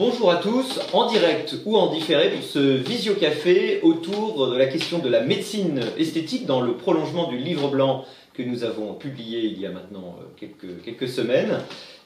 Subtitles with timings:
[0.00, 4.98] Bonjour à tous, en direct ou en différé pour ce visio-café autour de la question
[4.98, 9.60] de la médecine esthétique dans le prolongement du livre blanc que nous avons publié il
[9.60, 11.58] y a maintenant euh, quelques, quelques semaines.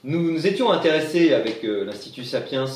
[0.02, 2.66] Nous nous étions intéressés avec euh, l'Institut Sapiens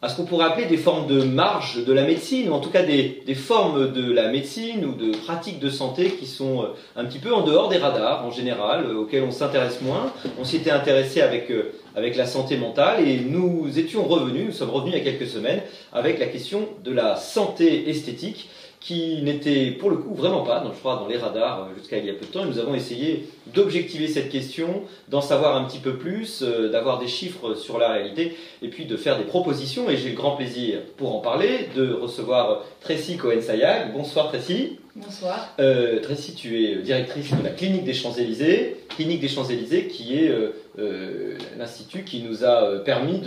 [0.00, 2.70] à ce qu'on pourrait appeler des formes de marge de la médecine, ou en tout
[2.70, 6.66] cas des, des, formes de la médecine ou de pratiques de santé qui sont euh,
[6.94, 10.12] un petit peu en dehors des radars en général, euh, auxquels on s'intéresse moins.
[10.38, 14.70] On s'était intéressé avec, euh, avec la santé mentale et nous étions revenus, nous sommes
[14.70, 15.62] revenus il y a quelques semaines
[15.92, 18.48] avec la question de la santé esthétique
[18.88, 21.98] qui n'était pour le coup vraiment pas, dans, je crois, dans les radars euh, jusqu'à
[21.98, 22.46] il y a peu de temps.
[22.46, 26.98] Et nous avons essayé d'objectiver cette question, d'en savoir un petit peu plus, euh, d'avoir
[26.98, 29.90] des chiffres sur la réalité, et puis de faire des propositions.
[29.90, 33.92] Et j'ai le grand plaisir, pour en parler, de recevoir Tracy Cohen-Sayag.
[33.92, 34.78] Bonsoir Tracy.
[34.96, 35.54] Bonsoir.
[35.60, 38.78] Euh, Tracy, tu es directrice de la Clinique des Champs-Élysées.
[38.88, 43.20] Clinique des Champs-Élysées qui est euh, l'institut qui nous a permis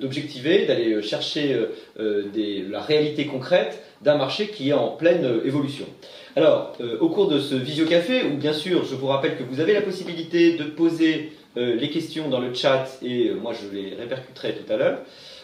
[0.00, 1.56] d'objectiver, de, d'aller chercher
[1.98, 5.86] des, la réalité concrète d'un marché qui est en pleine euh, évolution.
[6.36, 9.60] Alors, euh, au cours de ce visio-café, où bien sûr, je vous rappelle que vous
[9.60, 13.94] avez la possibilité de poser euh, les questions dans le chat, et moi je les
[13.94, 14.98] répercuterai tout à l'heure,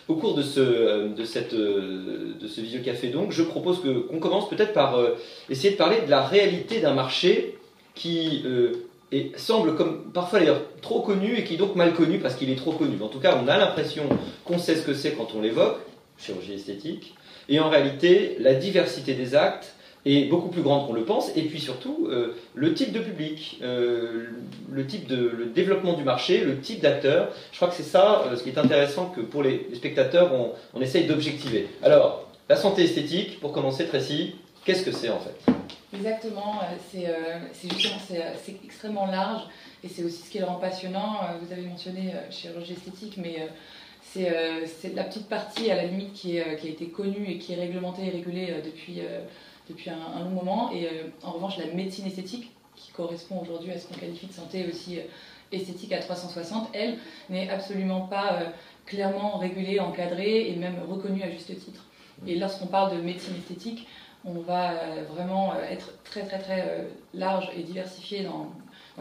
[0.07, 4.75] au cours de ce, de cette, de ce visio-café, donc, je propose qu'on commence peut-être
[4.75, 5.01] par
[5.49, 7.57] essayer de parler de la réalité d'un marché
[7.95, 8.45] qui
[9.15, 12.51] et semble comme parfois d'ailleurs trop connu et qui est donc mal connu parce qu'il
[12.51, 13.01] est trop connu.
[13.01, 14.03] En tout cas, on a l'impression
[14.45, 15.79] qu'on sait ce que c'est quand on l'évoque,
[16.19, 17.15] chirurgie esthétique,
[17.49, 21.43] et en réalité, la diversité des actes est beaucoup plus grande qu'on le pense, et
[21.43, 24.27] puis surtout, euh, le type de public, euh,
[24.71, 27.29] le type de développement du marché, le type d'acteurs.
[27.53, 30.51] Je crois que c'est ça, euh, ce qui est intéressant que pour les, spectateurs, on,
[30.75, 31.69] on essaye d'objectiver.
[31.83, 35.53] Alors, la santé esthétique, pour commencer, Tracy, qu'est-ce que c'est en fait?
[35.95, 37.07] Exactement, c'est
[37.69, 37.99] justement
[38.43, 39.43] c'est extrêmement large
[39.83, 41.21] et c'est aussi ce qui le rend passionnant.
[41.41, 43.49] Vous avez mentionné chirurgie esthétique, mais
[44.17, 47.53] euh, c'est la petite partie à la limite qui, euh, a été connue et qui
[47.53, 49.01] est réglementée et régulée euh, depuis,
[49.69, 50.71] depuis un, long moment.
[50.73, 50.89] Et
[51.23, 54.99] en revanche, la médecine esthétique, qui correspond aujourd'hui à ce qu'on qualifie de santé aussi
[55.53, 56.99] esthétique à 360, elle
[57.31, 58.53] n'est absolument pas
[58.85, 61.85] clairement régulée, encadrée et même reconnue à juste titre.
[62.27, 63.87] Et lorsqu'on parle de médecine esthétique,
[64.25, 64.75] on va
[65.11, 68.51] vraiment être très très très large et diversifié dans,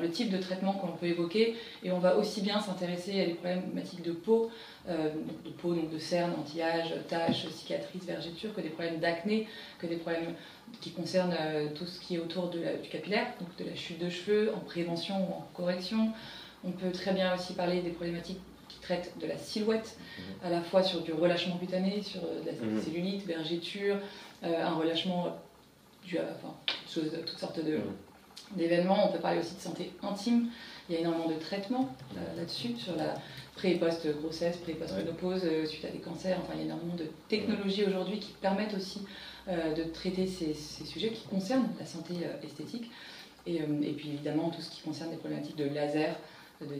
[0.01, 1.55] le type de traitement qu'on peut évoquer.
[1.83, 4.49] Et on va aussi bien s'intéresser à des problématiques de peau,
[4.89, 5.11] euh,
[5.45, 9.47] de peau, donc de cernes, anti-âge, taches, cicatrices, vergetures, que des problèmes d'acné,
[9.79, 10.33] que des problèmes
[10.81, 14.09] qui concernent euh, tout ce qui est autour du capillaire, donc de la chute de
[14.09, 16.09] cheveux, en prévention ou en correction.
[16.63, 18.39] On peut très bien aussi parler des problématiques
[18.83, 20.47] qui traitent de la silhouette, mhm.
[20.47, 22.81] à la fois sur du relâchement cutané, sur de la mhm.
[22.81, 23.97] cellulite, vergeture,
[24.43, 25.37] euh, un relâchement
[26.05, 26.53] dû à enfin,
[26.87, 27.83] toutes sortes de, mhm
[28.55, 29.07] d'événements.
[29.07, 30.49] On peut parler aussi de santé intime.
[30.89, 33.15] Il y a énormément de traitements euh, là-dessus, sur la
[33.55, 36.37] pré- et post-grossesse, pré- et post-ménopause, euh, suite à des cancers.
[36.41, 39.01] Enfin, il y a énormément de technologies aujourd'hui qui permettent aussi
[39.47, 42.91] euh, de traiter ces, sujets qui concernent la santé esthétique.
[43.45, 46.15] Et, et, puis évidemment, tout ce qui concerne des problématiques de laser,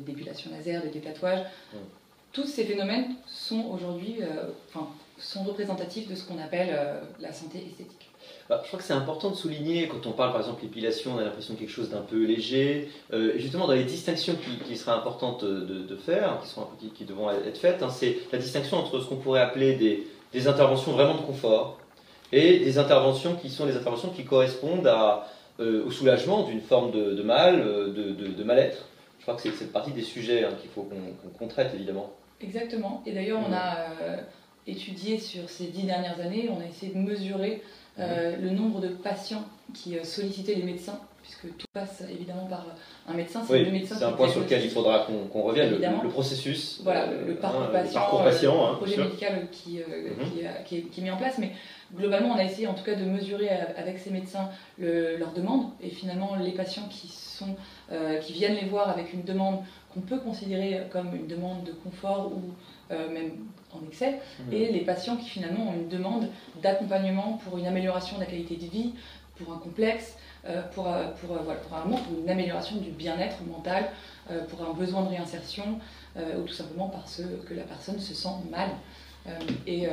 [0.06, 1.40] dépilation laser, de détatouage.
[2.32, 4.18] Tous ces phénomènes sont aujourd'hui,
[4.70, 4.88] enfin,
[5.20, 6.76] sont représentatifs de ce qu'on appelle
[7.20, 8.10] la santé esthétique.
[8.50, 11.18] Bah, je crois que c'est important de souligner, quand on parle par exemple l'épilation, on
[11.18, 12.90] a l'impression de quelque chose d'un peu léger.
[13.14, 17.06] Euh, justement, dans les distinctions qui, qui seraient importantes de, faire, qui, sont, qui, qui
[17.06, 20.92] devront être faites, hein, c'est la distinction entre ce qu'on pourrait appeler des, des, interventions
[20.92, 21.78] vraiment de confort
[22.32, 25.28] et des interventions qui sont des interventions qui correspondent à,
[25.60, 28.86] euh, au soulagement d'une forme de, mal, euh, de, de mal-être.
[29.24, 30.88] Je crois que c'est partie des sujets hein, qu'il faut
[31.40, 32.12] qu'on traite évidemment.
[32.42, 33.02] Exactement.
[33.06, 33.88] Et d'ailleurs, on a
[34.68, 37.62] étudié sur ces dix dernières années, on a essayé de mesurer
[38.00, 42.62] euh, le nombre de patients qui euh, sollicitaient les médecins, puisque tout passe évidemment par
[42.62, 43.44] euh, un médecin.
[43.48, 46.82] C'est c'est un point sur lequel il faudra qu'on revienne, le, processus.
[46.84, 50.64] Voilà, le, parcours patient, patient le projet médical qui, mhm.
[50.66, 51.38] qui, est, mis en place.
[51.38, 51.52] Mais
[51.96, 54.50] globalement, on a essayé en tout cas de mesurer avec ces médecins
[54.80, 55.70] leurs demandes.
[55.82, 57.56] Et finalement, les patients qui, sont,
[58.22, 59.60] qui viennent les voir avec une demande
[59.94, 62.42] qu'on peut considérer comme une demande de confort ou
[62.90, 63.32] même
[63.72, 64.54] en excès, mmh.
[64.54, 66.30] et les patients qui finalement ont une demande
[66.62, 68.94] d'accompagnement pour une amélioration de la qualité de vie,
[69.38, 73.38] pour un complexe, euh, pour, euh, pour, euh, voilà, pour, pour une amélioration du bien-être
[73.46, 73.90] mental,
[74.50, 75.80] pour un besoin de réinsertion,
[76.16, 78.70] ou tout simplement parce que la personne se sent mal.
[79.68, 79.86] Et,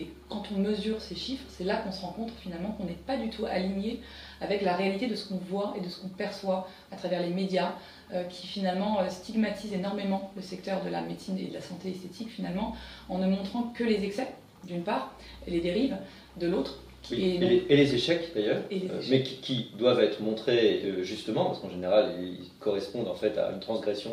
[0.00, 2.92] et, quand on mesure ces chiffres, c'est là qu'on se rend compte finalement qu'on n'est
[2.92, 4.00] pas du tout aligné
[4.40, 7.30] avec la réalité de ce qu'on voit et de ce qu'on perçoit à travers les
[7.30, 7.74] médias,
[8.12, 11.90] euh, qui finalement euh, stigmatise énormément le secteur de la médecine et de la santé
[11.90, 12.76] esthétique finalement,
[13.08, 14.28] en ne montrant que les excès
[14.64, 15.14] d'une part,
[15.46, 15.96] et les dérives
[16.36, 16.78] de l'autre,
[17.10, 18.62] et, les, échecs d'ailleurs,
[19.08, 23.60] mais qui, doivent être montrés justement, parce qu'en général, ils correspondent en fait à une
[23.60, 24.10] transgression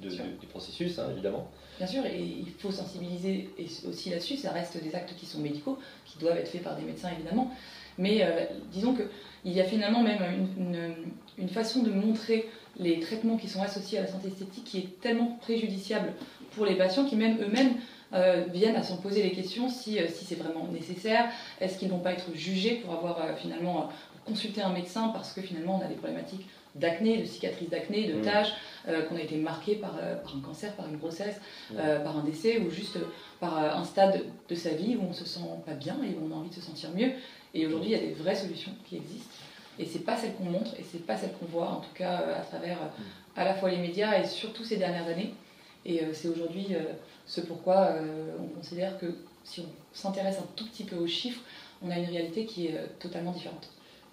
[0.00, 1.50] du processus, hein, évidemment.
[1.80, 3.48] Bien sûr, et il faut sensibiliser
[3.88, 4.36] aussi là-dessus.
[4.36, 7.50] Ça reste des actes qui sont médicaux, qui doivent être faits par des médecins évidemment.
[7.96, 10.18] Mais euh, disons qu'il y a finalement même
[11.38, 15.00] une, façon de montrer les traitements qui sont associés à la santé esthétique qui est
[15.00, 16.12] tellement préjudiciable
[16.54, 17.76] pour les patients qui même eux-mêmes
[18.12, 21.30] euh, viennent à s'en poser les questions si, euh, si c'est vraiment nécessaire,
[21.62, 23.88] est-ce qu'ils ne vont pas être jugés pour avoir finalement
[24.26, 28.18] consulté un médecin parce que finalement on a des problématiques d'acné, de cicatrices d'acné, de
[28.18, 28.22] mmh.
[28.22, 28.52] taches,
[28.88, 31.36] euh, qu'on a été marqué par, euh, par, un cancer, par une grossesse,
[31.70, 31.74] mmh.
[31.78, 32.98] euh, par un décès ou juste
[33.40, 36.34] par un stade de sa vie où on se sent pas bien et où on
[36.34, 37.12] a envie de se sentir mieux.
[37.54, 39.30] Et aujourd'hui, il y a des vraies solutions qui existent.
[39.78, 42.18] Et c'est pas celles qu'on montre et c'est pas celles qu'on voit, en tout cas
[42.38, 43.38] à travers mmh.
[43.40, 45.34] à la fois les médias et surtout ces dernières années.
[45.86, 46.66] Et c'est aujourd'hui
[47.24, 47.94] ce pourquoi
[48.38, 49.06] on considère que
[49.44, 51.40] si on s'intéresse un tout petit peu aux chiffres,
[51.82, 53.70] on a une réalité qui est totalement différente.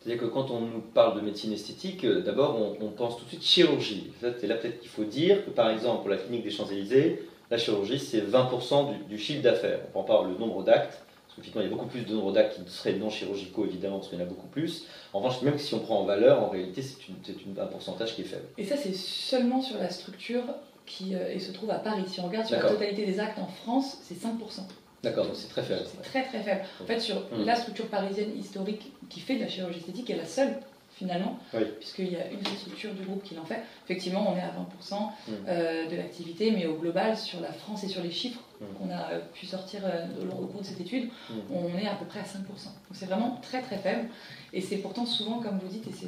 [0.07, 3.30] C'est-à-dire que quand on nous parle de médecine esthétique, euh, d'abord on, pense tout de
[3.30, 4.13] suite chirurgie.
[4.21, 7.57] C'est là peut-être qu'il faut dire que par exemple pour la clinique des Champs-Élysées, la
[7.57, 9.81] chirurgie c'est 20% du, chiffre d'affaires.
[9.88, 12.57] On prend pas le nombre d'actes, parce qu'il y a beaucoup plus de nombre d'actes
[12.63, 14.86] qui seraient non chirurgicaux évidemment, parce qu'il y en a beaucoup plus.
[15.12, 18.25] En revanche, même si on prend en valeur, en réalité c'est un pourcentage qui est
[18.25, 18.45] faible.
[18.57, 20.44] Et ça c'est seulement sur la structure
[20.86, 22.04] qui euh, se trouve à Paris.
[22.07, 24.62] Si on regarde sur la totalité des actes en France, c'est 5%.
[25.03, 25.83] D'accord, donc c'est très faible.
[25.85, 26.61] C'est très très faible.
[26.81, 27.45] En fait, sur hmm.
[27.45, 30.57] la structure parisienne historique qui fait de la chirurgie esthétique, est la seule
[30.95, 31.38] finalement,
[31.79, 33.61] puisqu'il y a une structure du groupe qui l'en fait.
[33.85, 35.31] Effectivement, on est à 20% hmm.
[35.47, 38.65] euh, de l'activité, mais au global, sur la France et sur les chiffres hmm.
[38.77, 41.09] qu'on a euh, pu sortir euh, au cours de cette étude,
[41.53, 42.47] on est à peu près à 5%.
[42.47, 42.55] Donc
[42.94, 44.09] c'est vraiment très très faible.
[44.53, 46.07] Et c'est pourtant souvent, comme vous dites, et c'est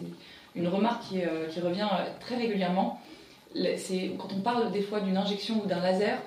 [0.55, 1.21] une remarque qui,
[1.51, 1.87] qui revient
[2.19, 2.99] très régulièrement,
[3.77, 6.19] c'est quand on parle des fois d'une injection ou d'un laser,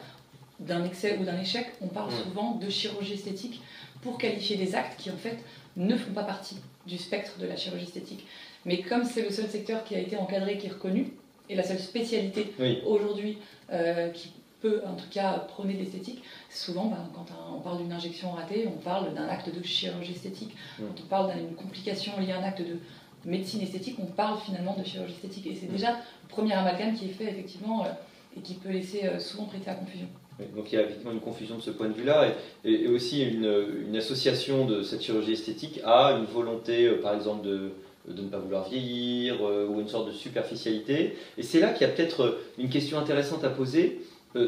[0.67, 3.62] d'un excès ou d'un échec, on parle souvent de chirurgie esthétique
[4.03, 5.38] pour qualifier des actes qui en fait
[5.76, 6.56] ne font pas partie
[6.87, 8.26] du spectre de la chirurgie esthétique.
[8.64, 11.12] Mais comme c'est le seul secteur qui a été encadré, qui est reconnu,
[11.49, 12.53] et la seule spécialité
[12.87, 13.38] aujourd'hui
[13.73, 18.31] euh, qui peut en tout cas prôner l'esthétique, souvent ben, quand on parle d'une injection
[18.31, 20.55] ratée, on parle d'un acte de chirurgie esthétique.
[20.79, 22.79] Quand on parle d'une complication liée à un acte de
[23.25, 25.47] médecine esthétique, on parle finalement de chirurgie esthétique.
[25.49, 27.88] Et c'est déjà le premier amalgame qui est fait effectivement euh,
[28.37, 30.09] et qui peut laisser euh, souvent prêter à confusion.
[30.55, 32.29] Donc il y a effectivement une confusion de ce point de vue-là
[32.64, 37.70] et, aussi une, association de cette chirurgie esthétique à une volonté, euh, par exemple, de,
[38.08, 41.17] de ne pas vouloir vieillir euh, ou une sorte de superficialité.
[41.38, 44.00] Et c'est là qu'il y a peut-être euh, une question intéressante à poser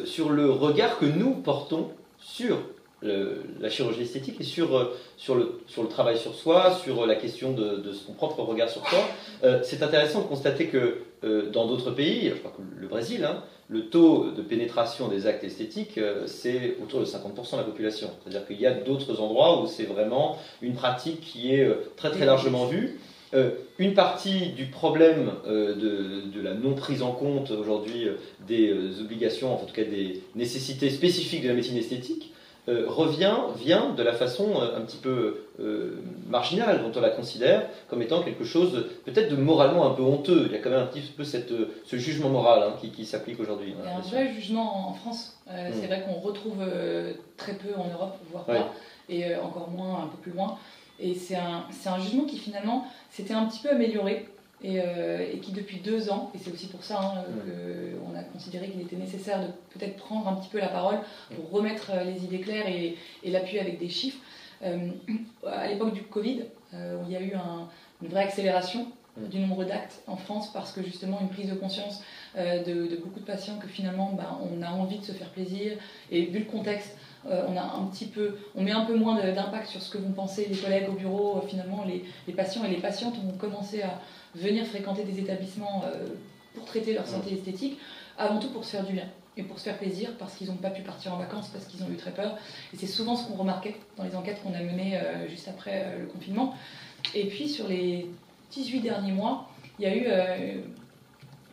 [0.06, 2.58] sur le regard que nous portons sur
[3.02, 7.52] la chirurgie esthétique et sur, sur, le, sur le travail sur soi, sur la question
[7.52, 9.00] de, son propre regard sur soi.
[9.62, 11.02] c'est intéressant de constater que
[11.52, 15.44] dans d'autres pays, je crois que le Brésil, hein, le taux de pénétration des actes
[15.44, 18.10] esthétiques, euh, c'est autour de 50% de la population.
[18.22, 22.10] C'est-à-dire qu'il y a d'autres endroits où c'est vraiment une pratique qui est euh, très
[22.10, 22.98] très largement vue.
[23.32, 28.06] Euh, une partie du problème de, la non prise en compte aujourd'hui
[28.46, 32.32] des obligations, en tout cas des nécessités spécifiques de la médecine esthétique,
[32.66, 37.10] euh, revient, vient de la façon euh, un petit peu euh, marginale dont on la
[37.10, 40.44] considère comme étant quelque chose peut-être de moralement un peu honteux.
[40.46, 41.52] Il y a quand même un petit peu cette,
[41.84, 43.74] ce jugement moral hein, qui, qui s'applique aujourd'hui.
[43.78, 45.38] Il y a un vrai jugement en France.
[45.46, 45.52] Hmm.
[45.72, 46.64] C'est vrai qu'on retrouve
[47.36, 48.72] très peu en Europe, voire pas,
[49.08, 50.58] et encore moins un peu plus loin.
[50.98, 54.26] Et c'est un, un, jugement qui finalement s'était un petit peu amélioré
[54.64, 57.24] euh, et, qui depuis deux ans, et c'est aussi pour ça hein,
[57.98, 61.00] qu'on a considéré qu'il était nécessaire de peut-être prendre un petit peu la parole
[61.34, 64.18] pour remettre euh, les idées claires et, l'appuyer avec des chiffres.
[64.64, 64.88] Euh,
[65.46, 67.34] à l'époque du Covid, il y a eu
[68.02, 72.02] une vraie accélération du nombre d'actes en France parce que justement une prise de conscience
[72.36, 75.76] de, beaucoup de patients que finalement ben, on a envie de se faire plaisir.
[76.10, 79.68] Et vu le contexte on a un petit peu, on met un peu moins d'impact
[79.68, 81.40] sur ce que vont penser les collègues au bureau.
[81.46, 84.00] finalement, les, les, patients et les patientes ont commencé à,
[84.34, 86.06] venir fréquenter des établissements euh,
[86.54, 87.78] pour traiter leur santé esthétique,
[88.18, 90.56] avant tout pour se faire du bien et pour se faire plaisir parce qu'ils n'ont
[90.56, 92.36] pas pu partir en vacances, parce qu'ils ont eu très peur.
[92.72, 95.84] Et c'est souvent ce qu'on remarquait dans les enquêtes qu'on a menées euh, juste après
[95.84, 96.54] euh, le confinement.
[97.14, 98.06] Et puis sur les
[98.52, 100.06] 18 derniers mois, il y a eu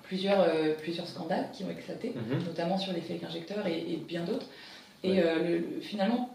[0.03, 0.47] plusieurs,
[0.77, 2.43] plusieurs scandales qui ont éclaté, mhm.
[2.45, 4.45] notamment sur les fake injecteurs et, bien d'autres.
[5.03, 5.19] Et
[5.81, 6.29] finalement,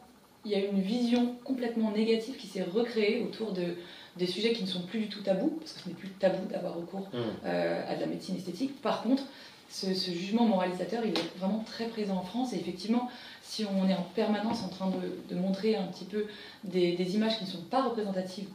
[0.46, 3.74] il y a une vision complètement négative qui s'est recréée autour de,
[4.16, 6.46] des sujets qui ne sont plus du tout tabous, parce que ce n'est plus tabou
[6.48, 7.18] d'avoir recours mmh.
[7.44, 8.80] euh, à de la médecine esthétique.
[8.80, 9.24] Par contre,
[9.68, 12.52] ce, jugement moralisateur, il est vraiment très présent en France.
[12.52, 13.08] Et effectivement,
[13.42, 14.90] si on est en permanence en train
[15.30, 16.26] de, montrer un petit peu
[16.64, 18.48] des, images qui ne sont pas représentatives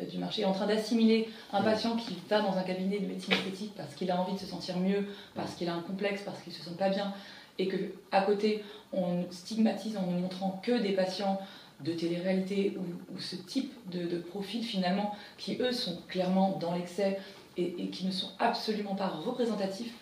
[0.00, 1.64] euh, du marché, en train d'assimiler un mmh.
[1.64, 4.46] patient qui va dans un cabinet de médecine esthétique parce qu'il a envie de se
[4.46, 7.12] sentir mieux, parce qu'il a un complexe, parce qu'il ne se sent pas bien,
[7.58, 7.76] et que
[8.12, 11.38] à côté on stigmatise en ne montrant que des patients
[11.84, 17.18] de télé-réalité ou, ce type de, profils finalement qui eux sont clairement dans l'excès
[17.56, 19.92] et, qui ne sont absolument pas représentatifs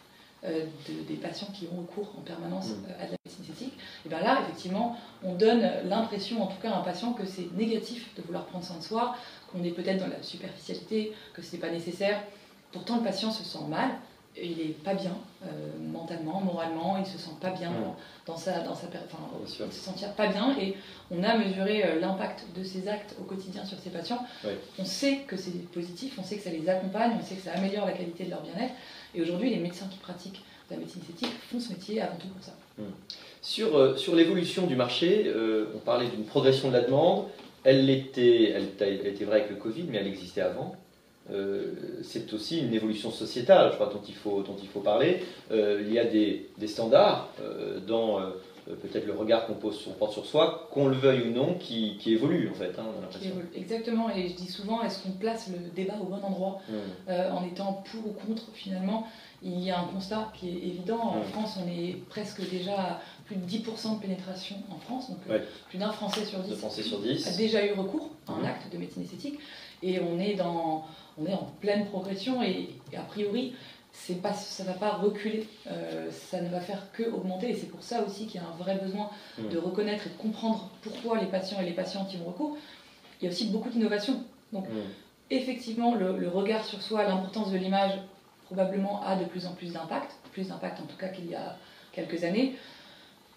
[0.44, 0.66] euh,
[1.08, 2.84] des patients qui ont recours en permanence mm.
[2.88, 6.60] euh, à de la médecine esthétique, et bien là effectivement on donne l'impression en tout
[6.60, 9.16] cas à un patient que c'est négatif de vouloir prendre soin de soi,
[9.50, 12.22] qu'on est peut-être dans la superficialité, que ce n'est pas nécessaire.
[12.72, 13.90] Pourtant le patient se sent mal,
[14.42, 15.48] il est pas bien euh,
[15.92, 17.72] mentalement, moralement, il se sent pas bien
[18.26, 20.74] dans sa, dans sa, enfin, il se sentir pas bien et
[21.10, 24.24] on a mesuré euh, l'impact de ces actes au quotidien sur ces patients.
[24.78, 27.52] On sait que c'est positif, on sait que ça les accompagne, on sait que ça
[27.52, 28.74] améliore la qualité de leur bien-être
[29.14, 32.42] et aujourd'hui les médecins qui pratiquent la médecine esthétique font ce métier avant tout pour
[32.42, 32.54] ça.
[32.78, 32.90] Hmm.
[33.42, 35.30] Sur, euh, sur l'évolution du marché,
[35.74, 37.26] on parlait d'une progression de la demande.
[37.64, 40.74] Elle était, elle, elle était vraie avec le Covid, mais elle existait avant.
[41.30, 45.24] Euh, c'est aussi une évolution sociétale, je crois, dont il faut, dont il faut parler.
[45.50, 48.20] Euh, il y a des, standards euh, dans
[48.82, 52.14] peut-être le regard qu'on pose, porte sur soi, qu'on le veuille ou non, qui, qui
[52.14, 52.78] évoluent en fait.
[52.78, 52.86] Hein,
[53.54, 57.12] Exactement, et je dis souvent, est-ce qu'on place le débat au bon endroit mmh.
[57.32, 59.06] en étant pour ou contre finalement?
[59.42, 60.98] Il y a un constat qui est évident.
[60.98, 61.24] En mmh.
[61.24, 65.10] France, on est presque déjà à plus de 10% de pénétration en France.
[65.10, 65.18] Donc,
[65.68, 68.44] plus d'un Français sur 10, Français sur 10 a déjà eu recours à un mmh.
[68.46, 69.38] acte de médecine esthétique.
[69.82, 70.86] Et on est dans,
[71.18, 73.54] on est en pleine progression et, a priori,
[74.22, 77.50] pas, ça ne va pas reculer, euh, ça ne va faire que augmenter.
[77.50, 79.48] Et c'est pour ça aussi qu'il y a un vrai besoin mmh.
[79.48, 82.56] de reconnaître et de comprendre pourquoi les patients et les patientes y ont recours.
[83.20, 84.22] Il y a aussi beaucoup d'innovation.
[84.52, 84.80] Donc, mmh.
[85.30, 87.92] effectivement, le, regard sur soi, l'importance de l'image,
[88.46, 91.56] probablement a de plus en plus d'impact, plus d'impact en tout cas qu'il y a
[91.92, 92.56] quelques années.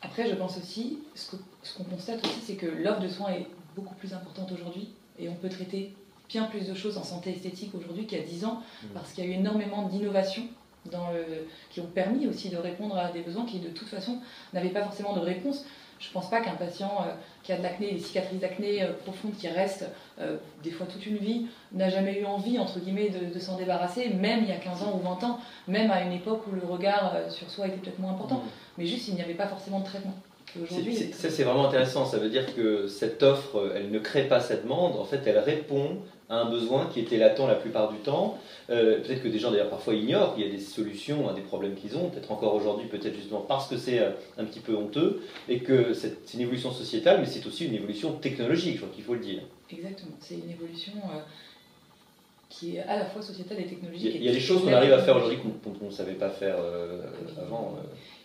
[0.01, 3.95] Après, je pense aussi, ce qu'on constate aussi, c'est que l'offre de soins est beaucoup
[3.95, 5.93] plus importante aujourd'hui et on peut traiter
[6.29, 8.87] bien plus de choses en santé esthétique aujourd'hui qu'il y a 10 ans, mmh.
[8.93, 10.43] parce qu'il y a eu énormément d'innovations
[11.69, 14.19] qui ont permis aussi de répondre à des besoins qui de toute façon
[14.53, 15.65] n'avaient pas forcément de réponse.
[15.99, 18.93] Je ne pense pas qu'un patient euh, qui a de l'acné, des cicatrices d'acné euh,
[19.03, 23.09] profondes qui restent euh, des fois toute une vie, n'a jamais eu envie, entre guillemets,
[23.09, 26.11] de, s'en débarrasser, même il y a 15 ans ou 20 ans, même à une
[26.11, 28.35] époque où le regard sur soi était peut-être moins important.
[28.35, 28.49] Mmh.
[28.77, 30.13] Mais juste, il n'y avait pas forcément de traitement.
[31.13, 32.05] Ça, c'est vraiment intéressant.
[32.05, 34.95] Ça veut dire que cette offre, elle ne crée pas cette demande.
[34.95, 35.97] En fait, elle répond
[36.29, 38.37] à un besoin qui était latent la plupart du temps.
[38.69, 41.41] Euh, peut-être que des gens d'ailleurs parfois ignorent qu'il y a des solutions à des
[41.41, 44.75] problèmes qu'ils ont, peut-être encore aujourd'hui, peut-être justement parce que c'est euh, un petit peu
[44.75, 48.93] honteux, et que c'est une évolution sociétale, mais c'est aussi une évolution technologique, je crois
[48.93, 49.41] qu'il faut le dire.
[49.71, 51.19] Exactement, c'est une évolution euh,
[52.57, 54.13] qui est à la fois sociétale et technologique.
[54.15, 56.55] Il y a, des choses qu'on arrive à faire aujourd'hui qu'on ne savait pas faire
[57.41, 57.75] avant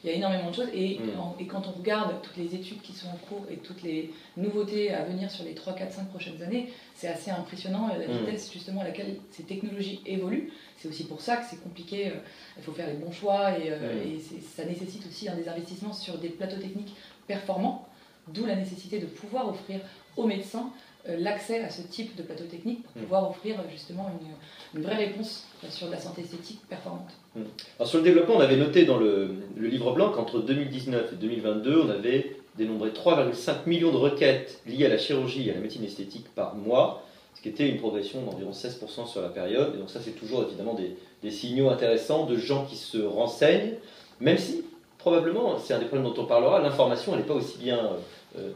[0.03, 0.69] il y a énormément de choses.
[0.75, 1.41] Et, mm.
[1.41, 4.93] et, quand on regarde toutes les études qui sont en cours et toutes les nouveautés
[4.93, 8.19] à venir sur les 3, 4, 5 prochaines années, c'est assez impressionnant la mm.
[8.19, 10.51] vitesse justement à laquelle ces technologies évoluent.
[10.77, 12.09] C'est aussi pour ça que c'est compliqué.
[12.09, 12.15] Euh,
[12.57, 14.09] il faut faire les bons choix et, euh, mm.
[14.09, 16.95] et ça nécessite aussi des investissements sur des plateaux techniques
[17.29, 17.87] performants,
[18.29, 19.81] d'où la nécessité de pouvoir offrir
[20.17, 24.79] aux médecins euh, l'accès à ce type de plateau technique pour pouvoir offrir justement une,
[24.79, 27.11] une vraie réponse sur la santé esthétique performante.
[27.35, 27.43] Hmm.
[27.79, 31.83] Alors sur le développement, on avait noté dans le, livre blanc qu'entre 2019 et 2022,
[31.87, 35.85] on avait dénombré 3,5 millions de requêtes liées à la chirurgie et à la médecine
[35.85, 37.03] esthétique par mois,
[37.35, 39.75] ce qui était une progression d'environ 16% sur la période.
[39.75, 43.75] Et donc ça, c'est toujours évidemment des, des, signaux intéressants de gens qui se renseignent,
[44.21, 44.65] même si
[44.99, 47.97] probablement, c'est un des problèmes dont on parlera, l'information, elle n'est pas aussi bien euh,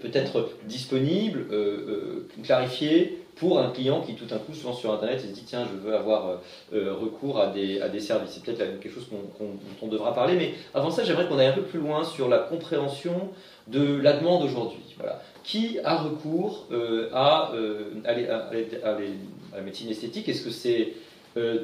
[0.00, 4.92] peut-être disponible, euh, euh, clarifiée, pour un client qui tout d'un coup se lance sur
[4.92, 6.37] Internet et se dit tiens je veux avoir euh,
[6.73, 8.30] euh, recours à des, à des services.
[8.33, 9.47] C'est peut-être quelque chose dont
[9.83, 12.38] on devra parler, mais avant ça j'aimerais qu'on aille un peu plus loin sur la
[12.38, 13.28] compréhension
[13.68, 14.80] de la demande aujourd'hui.
[14.97, 15.23] Voilà.
[15.45, 17.52] Qui a recours euh, à,
[18.04, 18.97] à,
[19.54, 20.28] la médecine esthétique?
[20.28, 20.95] Est-ce que c'est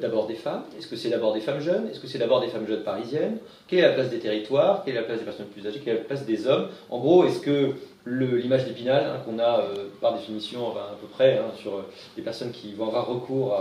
[0.03, 0.65] d'abord des femmes?
[0.79, 1.89] Est-ce que c'est d'abord des femmes jeunes?
[1.91, 3.39] Est-ce que c'est d'abord des femmes jeunes parisiennes?
[3.67, 4.85] Quelle est la place des territoires?
[4.85, 5.81] Quelle est la place des personnes plus âgées?
[5.83, 6.69] Quelle est la place des hommes?
[6.91, 7.73] En gros, est-ce que
[8.07, 12.23] l'image d'épinal hein, qu'on a euh, par définition à peu près hein, sur euh, les
[12.23, 13.55] personnes qui vont avoir recours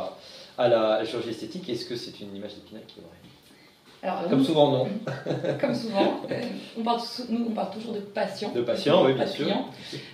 [0.58, 3.18] à, la, chirurgie esthétique, est-ce que c'est une image d'épinal qui est vraie
[4.04, 4.88] alors, comme souvent, non.
[5.62, 6.42] comme souvent, euh,
[6.80, 8.52] on parle, nous, on parle toujours de patients.
[8.52, 9.46] De patients, oui, bien sûr.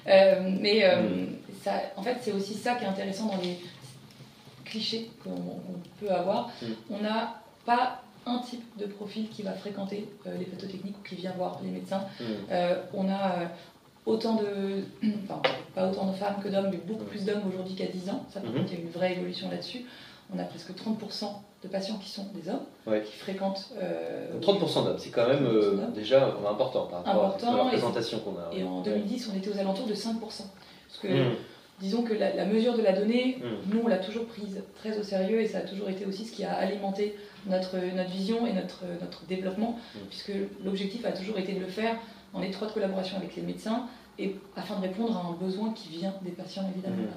[0.05, 1.27] mais hmm.
[1.63, 3.57] ça, en fait, c'est aussi ça qui est intéressant dans les
[4.65, 5.61] clichés qu'on
[6.01, 6.51] peut avoir.
[6.61, 6.73] Hmm.
[6.89, 11.15] On n'a pas un type de profil qui va fréquenter les photos techniques ou qui
[11.15, 12.03] vient voir les médecins.
[12.19, 12.53] Hmm.
[12.93, 13.49] on a
[14.07, 14.83] autant de,
[15.23, 15.41] enfin,
[15.75, 18.25] pas autant de femmes que d'hommes, mais beaucoup plus d'hommes aujourd'hui qu'à 10 ans.
[18.33, 18.65] Ça, par mhm.
[18.65, 19.85] il y a une vraie évolution là-dessus.
[20.33, 21.25] On a presque 30%
[21.63, 23.71] de patients qui sont des hommes, qui fréquentent.
[23.75, 28.35] 30% euh, d'hommes, c'est quand même euh, déjà important par rapport à la représentation qu'on
[28.37, 28.53] a.
[28.53, 30.19] Et en 2010, on était aux alentours de 5%.
[30.19, 30.43] Parce
[31.01, 31.35] que, mhm.
[31.79, 33.73] disons que la, mesure de la donnée, mhm.
[33.73, 36.33] nous, on l'a toujours prise très au sérieux et ça a toujours été aussi ce
[36.33, 40.33] qui a alimenté notre, notre vision et notre, notre développement, puisque
[40.63, 41.95] l'objectif a toujours été de le faire
[42.33, 43.87] en étroite collaboration avec les médecins,
[44.19, 47.07] et afin de répondre à un besoin qui vient des patients, évidemment, Mhm.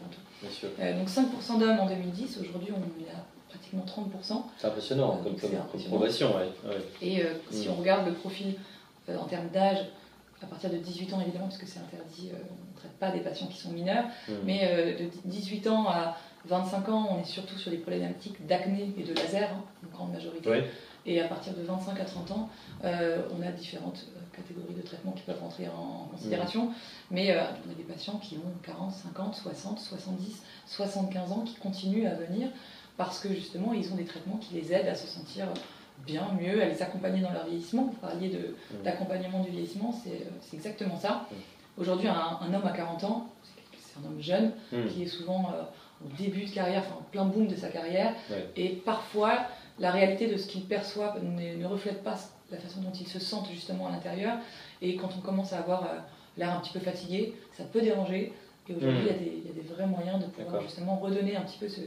[0.43, 0.69] Bien sûr.
[0.81, 4.47] Euh, donc 5% d'hommes en 2010, aujourd'hui on est à pratiquement 30%.
[4.59, 6.35] C'est impressionnant Euh, comme, c'est comme- progression.
[6.37, 6.79] ouais, ouais.
[7.03, 7.75] Et euh, si Mhm.
[7.75, 8.55] on regarde le profil
[9.09, 9.79] en termes d'âge,
[10.43, 13.21] à partir de 18 ans évidemment, parce que c'est interdit, on ne traite pas des
[13.21, 14.35] patients qui sont mineurs, Mhm.
[14.45, 16.17] mais de 18 ans à
[16.47, 20.13] 25 ans, on est surtout sur des problématiques d'acné et de laser, hein, en grande
[20.13, 20.49] majorité.
[20.49, 20.65] Ouais.
[21.05, 22.49] Et à partir de 25 à 30 ans,
[22.83, 24.07] on a différentes
[24.43, 26.71] catégories de traitements qui peuvent rentrer en, considération.
[27.11, 31.55] Mais euh, on a des patients qui ont 40, 50, 60, 70, 75 ans qui
[31.57, 32.49] continuent à venir
[32.97, 35.47] parce que justement, ils ont des traitements qui les aident à se sentir
[36.07, 37.85] bien, mieux, à les accompagner dans leur vieillissement.
[37.85, 38.83] Vous parliez Mhm.
[38.85, 41.27] d'accompagnement du vieillissement, c'est euh, exactement ça.
[41.31, 41.37] Mhm.
[41.79, 44.89] Aujourd'hui, un, un homme à 40 ans, c'est- un homme jeune, Mhm.
[44.89, 45.63] qui est souvent euh,
[46.05, 48.15] au début de carrière, enfin en plein boom de sa carrière.
[48.31, 48.49] Ouais.
[48.57, 49.41] Et parfois,
[49.79, 52.17] la réalité de ce qu'il perçoit ne, ne reflète pas
[52.51, 54.37] la façon dont il se sent justement à l'intérieur.
[54.83, 55.99] Et quand on commence à avoir euh,
[56.37, 58.33] l'air un petit peu fatigué, ça peut déranger.
[58.69, 59.07] Et aujourd'hui, Mhm.
[59.07, 61.43] il y a des- il y, a des vrais moyens de pouvoir justement redonner un
[61.43, 61.81] petit peu ce,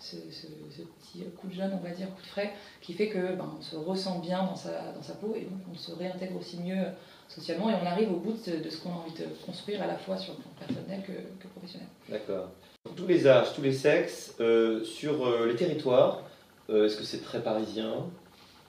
[0.00, 0.46] ce, ce-
[0.76, 3.48] ce petit coup de jeune, on va dire, coup de frais, qui fait que ben,
[3.58, 6.58] on se ressent bien dans sa, dans sa peau et donc on se réintègre aussi
[6.58, 6.90] mieux euh,
[7.28, 9.86] socialement et on arrive au bout de, de ce qu'on a envie de construire à
[9.86, 11.88] la fois sur le plan personnel que, que professionnel.
[12.08, 12.50] D'accord.
[12.84, 16.22] Pour tous les âges, tous les sexes, euh, sur euh, les territoires,
[16.70, 18.06] euh, est-ce que c'est très parisien?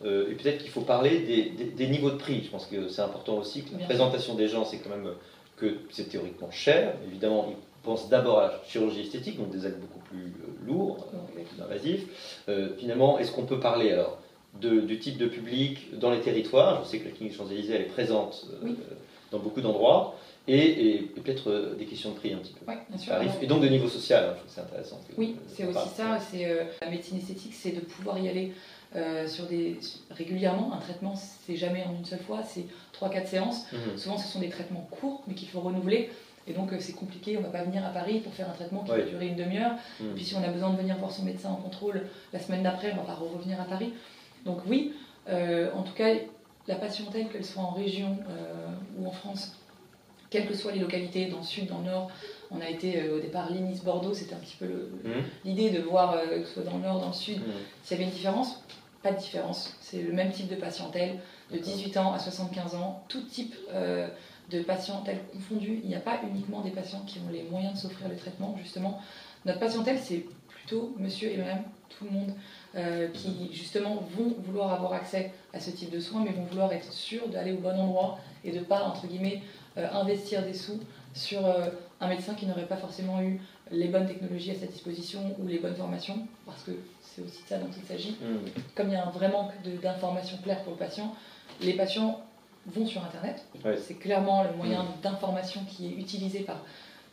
[0.04, 2.42] Euh, Et peut-être qu'il faut parler des, des- des niveaux de prix.
[2.44, 5.10] Je pense que c'est important aussi que la Bien présentation des gens, c'est quand même
[5.58, 6.96] que c'est théoriquement cher.
[7.08, 11.08] Évidemment, ils pensent d'abord à la chirurgie esthétique, donc des actes beaucoup plus euh, lourds,
[11.14, 12.04] euh, plus invasifs.
[12.78, 14.18] Finalement, est-ce qu'on peut parler alors
[14.60, 16.84] de- du type de public dans les territoires?
[16.84, 18.76] Je sais que la clinique Champs-Élysées, elle est présente Oui.
[19.32, 20.16] dans beaucoup d'endroits.
[20.48, 22.70] Et, et- et peut-être euh, des questions de prix un petit peu.
[22.72, 23.14] Ouais, bien sûr.
[23.14, 25.00] Tarif, Alors, et donc de niveau social, hein, je trouve que c'est intéressant.
[25.10, 25.88] que- Oui, c'est aussi parle.
[25.96, 26.20] ça.
[26.20, 28.52] C'est euh, la médecine esthétique, c'est de pouvoir y aller
[28.96, 29.78] euh, sur des
[30.12, 30.74] régulièrement.
[30.74, 33.66] Un traitement, c'est jamais en une seule fois, c'est 3-4 séances.
[33.72, 33.98] Mhm.
[33.98, 36.10] Souvent, ce sont des traitements courts, mais qu'il faut renouveler.
[36.48, 37.38] Et donc, euh, c'est compliqué.
[37.38, 39.00] On ne va pas venir à Paris pour faire un traitement qui Ouais.
[39.02, 39.74] va durer une demi-heure.
[40.00, 40.12] Mhm.
[40.12, 42.64] Et puis, si on a besoin de venir voir son médecin en contrôle la semaine
[42.64, 43.94] d'après, on va pas revenir à Paris.
[44.46, 44.94] Donc, oui,
[45.28, 46.14] euh, en tout cas,
[46.68, 48.18] la patientèle, qu'elle soit en région
[48.98, 49.56] ou en France,
[50.30, 52.10] quelles que soient les localités, dans le sud, dans le nord,
[52.52, 54.66] on a été euh, au départ Ligny-Bordeaux, c'était un petit peu
[55.04, 55.24] Mhm.
[55.46, 57.40] l'idée de voir, euh, que ce soit dans le nord, dans le sud,
[57.84, 58.62] s'il y avait une différence.
[59.06, 59.76] Pas de différence.
[59.82, 61.20] C'est le même type de patientèle,
[61.52, 64.08] de 18 ans à 75 ans, tout type euh,
[64.50, 65.80] de patientèle confondue.
[65.84, 68.56] Il n'y a pas uniquement des patients qui ont les moyens de s'offrir le traitement,
[68.58, 69.00] justement.
[69.46, 72.34] Notre patientèle, c'est plutôt monsieur et madame, tout le monde,
[72.74, 76.74] euh, qui justement vont vouloir avoir accès à ce type de soins, mais vont vouloir
[76.74, 79.44] être sûrs d'aller au bon endroit et de pas, entre guillemets,
[79.78, 80.80] euh, investir des sous
[81.14, 81.46] sur
[82.02, 83.40] un médecin qui n'aurait pas forcément eu
[83.70, 86.72] les bonnes technologies à sa disposition ou les bonnes formations, parce que
[87.16, 88.50] c'est aussi de ça dont il s'agit Mhm.
[88.76, 89.52] comme il y a un vrai manque
[89.82, 91.14] d'informations claires pour le patient,
[91.62, 92.22] les patients
[92.68, 93.46] vont sur Internet.
[93.88, 96.58] C'est clairement le moyen d'information qui est utilisé par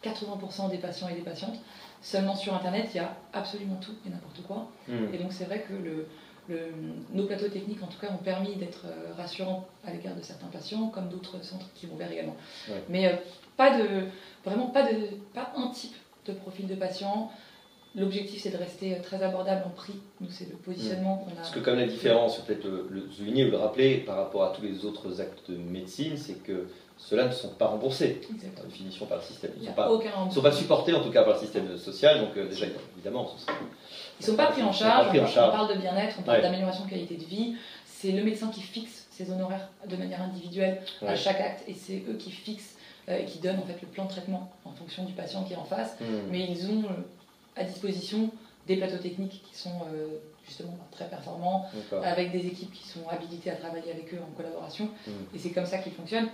[0.02, 1.56] 80% des patients et des patientes.
[2.00, 4.68] Seulement sur Internet, il y a absolument tout et n'importe quoi.
[4.88, 5.14] Mhm.
[5.14, 6.06] Et donc c'est vrai que le-
[6.48, 6.72] le-
[7.12, 10.48] nos plateaux techniques, en tout cas, ont permis d'être euh, rassurants à l'égard de certains
[10.48, 12.34] patients, comme d'autres centres qui vont vers également.
[12.68, 12.82] Ouais.
[12.88, 13.16] Mais euh,
[13.56, 14.06] pas de,
[14.44, 14.96] vraiment pas, de,
[15.34, 15.94] pas un type
[16.26, 17.30] de profil de patient.
[17.94, 19.92] L'objectif, c'est de rester euh, très abordable en prix.
[20.20, 21.34] Nous, c'est le positionnement qu'on a.
[21.36, 24.48] Parce que comme la différence, peut-être le, le souligner ou le rappeler par rapport à
[24.54, 28.68] tous les autres actes de médecine, c'est que ceux-là ne sont pas remboursés, par Exactement.
[28.68, 29.50] définition par le système.
[29.56, 31.76] Il Ils ne a sont, pas- sont pas supportés en tout cas par le système
[31.76, 33.28] social, donc euh, déjà évidemment.
[33.36, 33.52] ce serait-
[34.20, 36.22] Ils ne sont pas pris en charge, pas pris en on, parle de bien-être, on
[36.22, 36.42] parle Ouais.
[36.42, 37.56] d'amélioration de qualité de vie.
[37.84, 42.02] C'est le médecin qui fixe ses honoraires de manière individuelle à chaque acte et c'est
[42.08, 42.76] eux qui fixent
[43.08, 45.52] euh, et qui donnent en fait le plan de traitement en fonction du patient qui
[45.52, 45.96] est en face.
[46.00, 46.06] Mhm.
[46.30, 46.94] Mais ils ont euh,
[47.56, 48.30] à disposition
[48.66, 50.06] des plateaux techniques qui sont euh,
[50.46, 51.66] justement très performants,
[52.02, 54.88] avec des équipes qui sont habilitées à travailler avec eux en collaboration.
[55.06, 55.14] Mhm.
[55.34, 56.28] Et c'est comme ça qu'ils fonctionnent.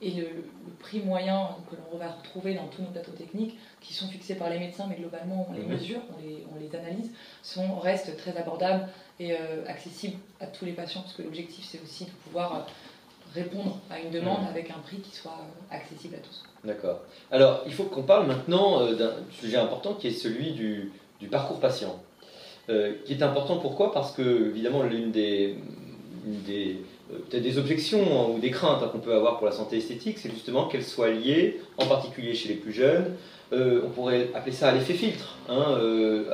[0.00, 3.92] Et le, le prix moyen que l'on va retrouver dans tous nos plateaux techniques, qui
[3.94, 5.68] sont fixés par les médecins, mais globalement on les Mhm.
[5.72, 7.10] mesure, on les, on les analyse,
[7.42, 11.80] sont, restent très abordables et euh, accessibles à tous les patients, parce que l'objectif c'est
[11.82, 12.60] aussi de pouvoir euh,
[13.34, 14.48] répondre à une demande Mhm.
[14.48, 16.44] avec un prix qui soit euh, accessible à tous.
[16.64, 17.00] D'accord.
[17.30, 20.90] Alors, il faut qu'on parle maintenant euh, d'un sujet important qui est celui du,
[21.30, 22.02] parcours patient.
[22.68, 23.92] Euh, qui est important pourquoi?
[23.92, 25.56] Parce que, évidemment, l'une des,
[26.50, 30.18] euh, des objections hein, ou des craintes hein, qu'on peut avoir pour la santé esthétique,
[30.18, 33.16] c'est justement qu'elle soit liée, en particulier chez les plus jeunes,
[33.52, 36.24] euh, on pourrait appeler ça à l'effet filtre, hein, euh,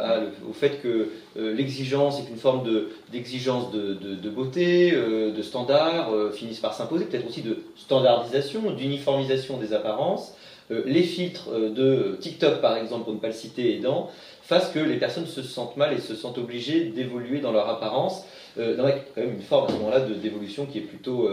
[0.49, 6.31] au fait que euh, l'exigence est une forme de- d'exigence de, beauté, de standards, euh,
[6.33, 10.35] finissent par s'imposer, peut-être aussi de standardisation, d'uniformisation des apparences.
[10.71, 14.11] Les filtres de TikTok, par exemple, pour ne pas le citer, aidant,
[14.43, 18.25] fassent que les personnes se sentent mal et se sentent obligées d'évoluer dans leur apparence.
[18.59, 21.29] Euh, quand même une forme à ce moment-là d'évolution qui est plutôt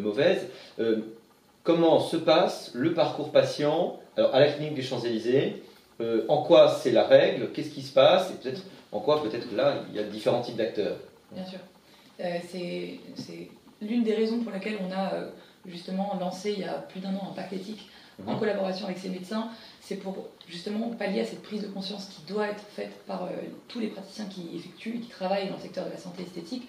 [0.00, 0.48] mauvaise.
[1.62, 5.62] Comment se passe le parcours patient alors, à la clinique des Champs-Élysées
[6.00, 7.50] euh, En quoi c'est la règle?
[7.52, 8.30] Qu'est-ce qui se passe?
[8.30, 10.96] Et peut-être en quoi peut-être là il y a différents types d'acteurs?
[11.32, 11.58] Bien sûr.
[12.20, 13.48] Euh, c'est
[13.82, 15.30] l'une des raisons pour lesquelles on a euh,
[15.66, 17.88] justement lancé il y a plus d'un an un pacte éthique
[18.24, 18.38] en mhm.
[18.38, 19.48] collaboration avec ces médecins.
[19.80, 23.28] C'est pour justement pallier à cette prise de conscience qui doit être faite par
[23.66, 26.68] tous les praticiens qui effectuent et qui travaillent dans le secteur de la santé esthétique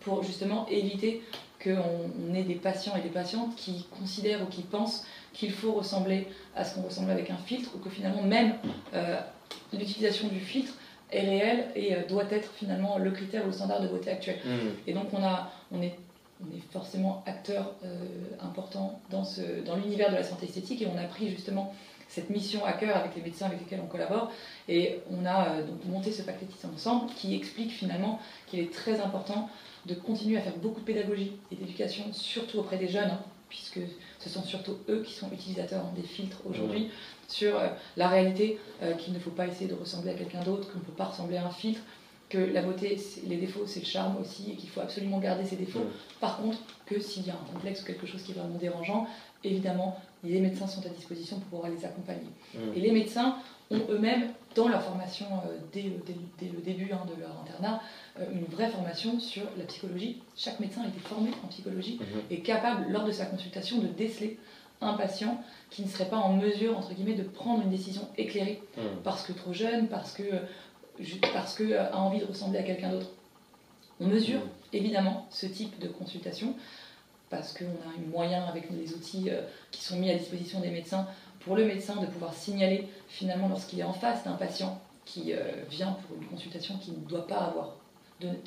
[0.00, 1.22] pour justement éviter
[1.62, 6.26] qu'on ait des patients et des patientes qui considèrent ou qui pensent qu'il faut ressembler
[6.56, 8.54] à ce qu'on ressemble avec un filtre, ou que finalement même
[8.94, 9.18] euh,
[9.72, 10.72] l'utilisation du filtre
[11.12, 14.38] est réelle et euh, doit être finalement le critère ou le standard de beauté actuel.
[14.44, 14.50] Mmh.
[14.86, 15.96] Et donc on, a, on, est,
[16.42, 17.96] on est forcément acteur euh,
[18.40, 21.74] important dans, ce, dans l'univers de la santé esthétique et on a pris justement
[22.08, 24.32] cette mission à cœur avec les médecins avec lesquels on collabore.
[24.68, 29.48] Et on a donc monté ce paquet ensemble qui explique finalement qu'il est très important
[29.86, 33.78] de continuer à faire beaucoup de pédagogie et d'éducation, surtout auprès des jeunes, hein, puisque
[34.20, 36.90] ce sont surtout eux qui sont utilisateurs des filtres aujourd'hui,
[37.26, 40.70] sur euh, la réalité euh, qu'il ne faut pas essayer de ressembler à quelqu'un d'autre,
[40.70, 41.80] qu'on ne peut pas ressembler à un filtre,
[42.28, 45.56] que la beauté, les défauts, c'est le charme aussi, et qu'il faut absolument garder ses
[45.56, 45.84] défauts.
[46.20, 49.08] Par contre, que s'il y a un complexe ou quelque chose qui est vraiment dérangeant,
[49.42, 52.30] évidemment, les médecins sont à disposition pour pouvoir les accompagner.
[52.76, 53.36] Et les médecins
[53.70, 57.80] ont eux-mêmes, dans leur formation euh, dès, le début hein, de leur internat,
[58.32, 60.22] une vraie formation sur la psychologie.
[60.36, 62.22] Chaque médecin a été formé en psychologie mhm.
[62.30, 64.38] et capable, lors de sa consultation, de déceler
[64.80, 68.62] un patient qui ne serait pas en mesure, entre guillemets, de prendre une décision éclairée
[68.76, 68.84] mhm.
[69.04, 70.22] parce que trop jeune, parce que
[71.32, 73.10] parce que a envie de ressembler à quelqu'un d'autre.
[74.00, 74.48] On mesure mhm.
[74.72, 76.54] évidemment ce type de consultation
[77.30, 80.70] parce qu'on a un moyen avec les outils euh, qui sont mis à disposition des
[80.70, 81.06] médecins
[81.40, 85.64] pour le médecin de pouvoir signaler finalement lorsqu'il est en face d'un patient qui euh,
[85.70, 87.76] vient pour une consultation qu'il ne doit pas avoir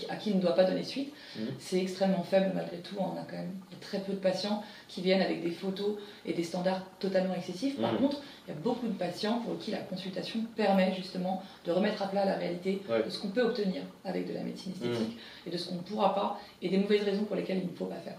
[0.09, 1.47] à qui il ne doit pas donner suite, mhm.
[1.59, 2.95] c'est extrêmement faible malgré tout.
[2.99, 6.43] On a quand même très peu de patients qui viennent avec des photos et des
[6.43, 7.79] standards totalement excessifs.
[7.79, 7.99] Par mhm.
[7.99, 12.01] contre, il y a beaucoup de patients pour qui la consultation permet justement de remettre
[12.01, 15.47] à plat la réalité de ce qu'on peut obtenir avec de la médecine esthétique mhm.
[15.47, 17.75] et de ce qu'on ne pourra pas et des mauvaises raisons pour lesquelles il ne
[17.75, 18.17] faut pas faire.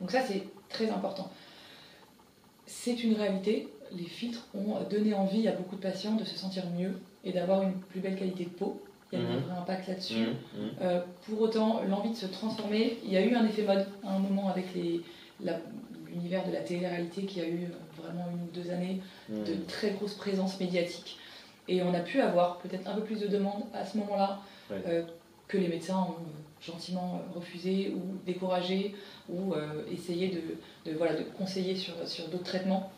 [0.00, 1.30] Donc ça, c'est très important.
[2.66, 3.68] C'est une réalité.
[3.92, 7.62] Les filtres ont donné envie à beaucoup de patients de se sentir mieux et d'avoir
[7.62, 8.82] une plus belle qualité de peau
[9.12, 9.40] il y a un mhm.
[9.40, 10.14] vrai impact là-dessus.
[10.14, 10.26] Mhm.
[10.26, 10.70] Mhm.
[10.80, 14.14] Euh, pour autant, l'envie de se transformer, il y a eu un effet mode à
[14.14, 18.70] un moment avec l'univers de la télé-réalité qui a eu euh, vraiment une ou deux
[18.70, 21.18] années de très grosse présence médiatique.
[21.68, 24.40] Et on a pu avoir peut-être un peu plus de demandes à ce moment-là
[24.72, 25.02] euh,
[25.46, 26.16] que les médecins ont
[26.64, 28.94] gentiment refusé ou découragé
[29.28, 29.54] ou
[29.90, 32.90] essayé de, de, voilà, de conseiller sur, sur d'autres traitements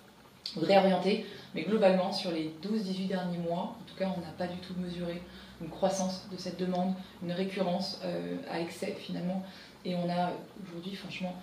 [0.57, 1.27] réorienter.
[1.55, 4.74] Mais globalement, sur les 12-18 derniers mois, en tout cas, on n'a pas du tout
[4.79, 5.20] mesuré
[5.60, 9.42] une croissance de cette demande, une récurrence euh, à excès finalement.
[9.84, 10.30] Et on a
[10.66, 11.34] aujourd'hui, franchement,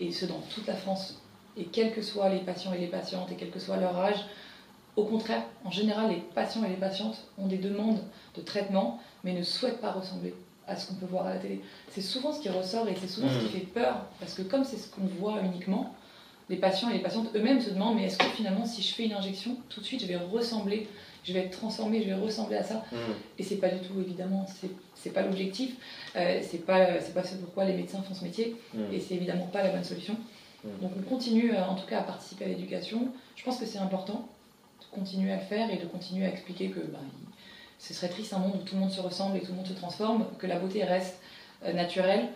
[0.00, 1.20] et ce dans toute la France,
[1.56, 4.24] et quels que soient les patients et les patientes, et quel que soit leur âge,
[4.96, 8.00] au contraire, en général, les patients et les patientes ont des demandes
[8.36, 10.34] de traitement, mais ne souhaitent pas ressembler
[10.66, 11.60] à ce qu'on peut voir à la télé.
[11.90, 13.60] C'est souvent ce qui ressort et c'est souvent ce qui mmh.
[13.60, 15.94] fait peur, parce que comme c'est ce qu'on voit uniquement,
[16.50, 19.04] les patients et les patientes eux-mêmes se demandent, mais est-ce que finalement, si je fais
[19.04, 20.88] une injection, tout de suite, je vais ressembler
[21.24, 22.84] je vais être transformée, je vais ressembler à ça.
[22.92, 22.96] Mm.
[23.38, 24.46] Et c'est pas du tout, évidemment,
[24.94, 25.74] c'est pas l'objectif.
[26.16, 28.56] Euh, c'est pas, pas ce pourquoi les médecins font ce métier.
[28.74, 28.92] Mm.
[28.92, 30.16] Et c'est évidemment pas la bonne solution.
[30.62, 30.68] Mm.
[30.82, 33.08] Donc on continue euh, en tout cas à participer à l'éducation.
[33.36, 34.28] Je pense que c'est important
[34.80, 36.98] de continuer à le faire et de continuer à expliquer que bah,
[37.78, 39.66] ce serait triste un monde où tout le monde se ressemble et tout le monde
[39.66, 41.18] se transforme, que la beauté reste
[41.64, 42.28] euh, naturelle.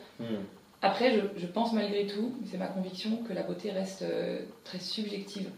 [0.81, 4.79] Après, je, je, pense malgré tout, c'est ma conviction, que la beauté reste euh, très
[4.79, 5.51] subjective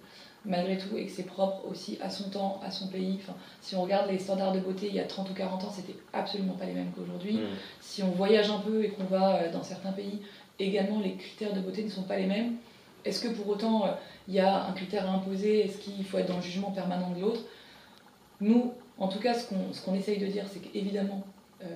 [0.44, 3.18] malgré tout et que c'est propre aussi à son temps, à son pays.
[3.20, 5.70] Enfin, si on regarde les standards de beauté il y a 30 ou 40 ans,
[5.70, 7.34] c'était absolument pas les mêmes qu'aujourd'hui.
[7.34, 7.46] Mm.
[7.80, 10.20] Si on voyage un peu et qu'on va euh, dans certains pays,
[10.58, 12.54] également les critères de beauté ne sont pas les mêmes.
[13.04, 13.90] Est-ce que pour autant euh,
[14.28, 15.64] il y a un critère à imposer?
[15.64, 17.40] Est-ce qu'il faut être dans le jugement permanent de l'autre?
[18.40, 21.24] Nous, en tout cas, ce qu'on ce essaye de dire, c'est qu'évidemment,
[21.62, 21.66] euh,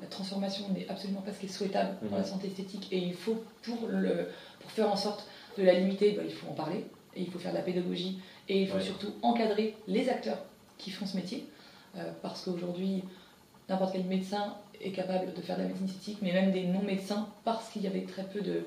[0.00, 2.26] la transformation n'est absolument pas ce qui est souhaitable dans la mm.
[2.26, 4.28] santé esthétique et il faut, pour, le,
[4.60, 5.26] pour faire en sorte
[5.58, 8.18] de la limiter, bah, il faut en parler et il faut faire de la pédagogie
[8.48, 10.38] et il faut surtout encadrer les acteurs
[10.78, 11.46] qui font ce métier
[11.96, 13.02] euh, parce qu'aujourd'hui
[13.68, 17.28] n'importe quel médecin est capable de faire de la médecine esthétique mais même des non-médecins
[17.44, 18.64] parce qu'il y avait très peu de,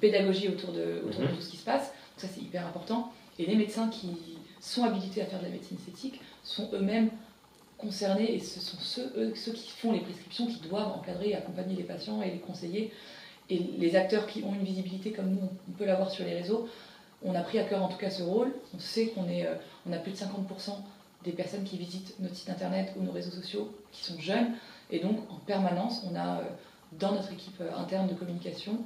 [0.00, 1.34] pédagogie autour, de, autour de, mhm.
[1.36, 4.10] tout ce qui se passe donc ça c'est hyper important et les médecins qui
[4.60, 7.10] sont habilités à faire de la médecine esthétique sont eux-mêmes
[7.78, 11.34] concernés et ce sont ceux, eux, ceux qui font les prescriptions qui doivent encadrer et
[11.34, 12.92] accompagner les patients et les conseiller
[13.48, 16.68] et les acteurs qui ont une visibilité comme nous on peut l'avoir sur les réseaux
[17.22, 18.54] on a pris à cœur en tout cas ce rôle.
[18.74, 19.54] On sait qu'on est, euh,
[19.86, 20.76] on a plus de 50%
[21.24, 24.54] des personnes qui visitent notre site internet ou nos réseaux sociaux qui sont jeunes.
[24.90, 26.42] Et donc en permanence, on a euh,
[26.92, 28.78] dans notre équipe euh, interne de communication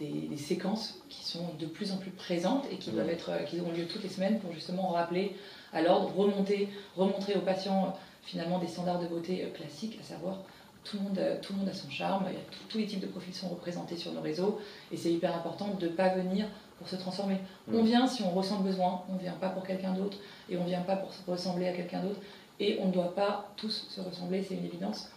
[0.00, 3.70] des, séquences qui sont de plus en plus présentes et qui, doivent être, qui ont
[3.70, 5.36] lieu toutes les semaines pour justement rappeler
[5.72, 10.38] à l'ordre, remonter, remontrer aux patients finalement des standards de beauté classiques, à savoir
[10.84, 12.24] tout le, monde, tout le monde a son charme,
[12.68, 14.58] tous les types de profils sont représentés sur nos réseaux
[14.90, 16.46] et c'est hyper important de ne pas venir
[16.78, 17.36] pour se transformer.
[17.72, 20.16] On vient si on ressent le besoin, on ne vient pas pour quelqu'un d'autre
[20.48, 22.20] et on ne vient pas pour ressembler à quelqu'un d'autre
[22.58, 25.10] et on ne doit pas tous se ressembler, c'est une évidence.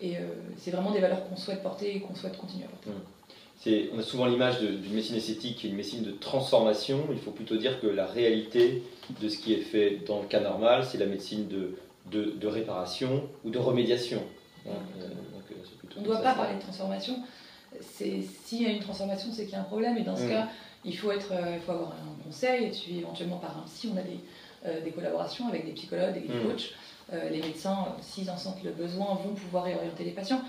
[0.00, 0.20] Et euh,
[0.56, 2.90] c'est vraiment des valeurs qu'on souhaite porter et qu'on souhaite continuer à porter
[3.66, 7.06] on a souvent l'image d'une médecine esthétique qui est une médecine de transformation.
[7.10, 8.82] Il faut plutôt dire que la réalité
[9.20, 11.76] de ce qui est fait dans le cas normal, c'est la médecine de,
[12.10, 14.22] de, réparation ou de remédiation.
[14.66, 14.70] Hein,
[15.00, 15.54] euh, euh,
[15.96, 17.16] on ne doit pas parler de transformation.
[17.80, 19.98] S'il y a une transformation, c'est qu'il y a un problème.
[19.98, 20.30] Et dans ce mm.
[20.30, 20.48] cas,
[20.84, 23.90] il faut, être, euh, il faut avoir un conseil, être suivi éventuellement par un psy.
[23.92, 26.42] On a des, des collaborations avec des psychologues, des mm.
[26.44, 26.74] coachs.
[27.30, 30.40] les médecins, s'ils en sentent le besoin, vont pouvoir réorienter les patients.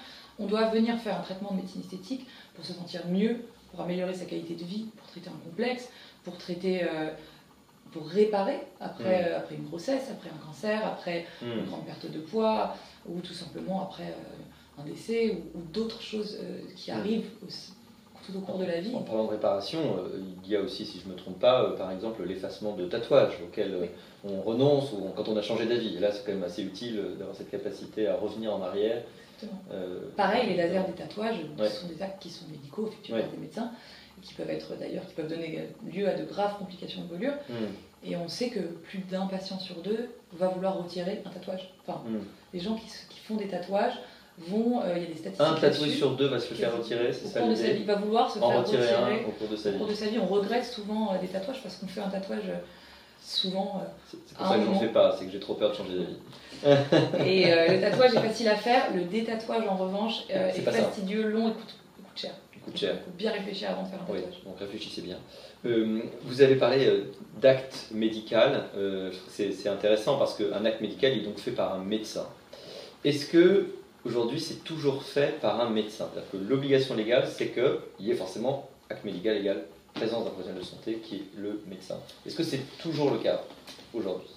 [0.41, 2.25] On doit venir faire un traitement de médecine esthétique
[2.55, 3.37] pour se sentir mieux,
[3.69, 5.89] pour améliorer sa qualité de vie, pour traiter un complexe,
[6.23, 7.11] pour traiter, euh,
[7.91, 9.25] pour réparer après, mm.
[9.27, 11.59] euh, après une grossesse, après un cancer, après mm.
[11.59, 12.75] une grande perte de poids,
[13.07, 16.39] ou tout simplement après euh, un décès, ou, d'autres choses
[16.75, 16.95] qui mm.
[16.95, 17.29] arrivent
[18.25, 18.95] tout au cours de la vie.
[18.95, 19.79] En parlant de réparation,
[20.43, 23.39] il y a aussi, si je ne me trompe pas, par exemple l'effacement de tatouages
[23.43, 23.89] auxquels
[24.23, 25.97] on renonce ou quand on a changé d'avis.
[25.97, 29.03] Et là, c'est quand même assez utile d'avoir cette capacité à revenir en arrière
[29.71, 33.29] euh, Pareil, les lasers des tatouages, ce sont des actes qui sont médicaux, effectués par
[33.29, 33.71] des médecins,
[34.17, 37.33] et qui peuvent être d'ailleurs, qui peuvent donner lieu à de graves complications de volure.
[37.49, 37.73] Hmm.
[38.03, 41.71] Et on sait que plus d'un patient sur deux va vouloir retirer un tatouage.
[41.85, 42.19] Enfin, hmm.
[42.53, 43.99] les gens qui, qui, font des tatouages
[44.39, 45.47] vont, euh, il y a des statistiques.
[45.47, 48.57] Un tatouage sur deux va se faire retirer, c'est ça Il va vouloir se faire
[48.57, 49.75] retirer, un au cours de sa vie.
[49.75, 52.09] Au cours de sa vie, on regrette souvent euh, des tatouages parce qu'on fait un
[52.09, 52.51] tatouage
[53.21, 53.81] souvent.
[54.09, 55.97] c'est pour ça que je n'en fais pas, c'est que j'ai trop peur de changer
[55.97, 56.17] d'avis.
[57.25, 61.29] et euh, le tatouage est facile à faire, le détatouage en revanche euh, est, fastidieux,
[61.29, 61.75] long et coûte,
[62.15, 62.31] cher.
[62.55, 62.95] Il coûte cher.
[62.95, 64.43] Il faut bien réfléchir avant de faire un tatouage.
[64.45, 65.17] donc réfléchissez bien.
[65.65, 67.05] Euh, vous avez parlé
[67.39, 68.65] d'acte médical.
[69.27, 72.27] c'est intéressant parce qu'un acte médical est donc fait par un médecin.
[73.03, 73.67] Est-ce que
[74.05, 76.09] aujourd'hui c'est toujours fait par un médecin?
[76.11, 80.61] C'est-à-dire que l'obligation légale, c'est qu'il y ait forcément acte médical égal présence d'un professionnel
[80.61, 81.97] de santé qui est le médecin.
[82.25, 83.41] Est-ce que c'est toujours le cas
[83.93, 84.29] aujourd'hui?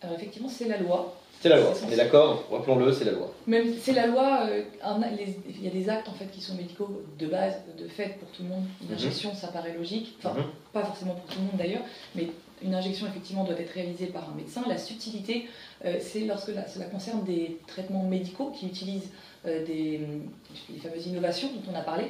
[0.00, 1.14] Alors effectivement, c'est la loi.
[1.40, 3.32] C'est la loi, on est d'accord, rappelons-le, c'est la loi.
[3.48, 4.62] Même c'est la loi, euh,
[5.50, 8.28] il y a des actes en fait qui sont médicaux de base, de fait pour
[8.28, 8.64] tout le monde.
[8.80, 8.94] Une mhm.
[8.94, 10.44] injection, ça paraît logique, enfin mhm.
[10.72, 11.82] pas forcément pour tout le monde d'ailleurs,
[12.14, 12.28] mais
[12.62, 14.62] une injection effectivement doit être réalisée par un médecin.
[14.68, 15.48] La subtilité,
[15.84, 19.10] euh, c'est lorsque cela concerne des traitements médicaux qui utilisent
[19.44, 20.00] euh, des,
[20.72, 22.04] les fameuses innovations dont on a parlé,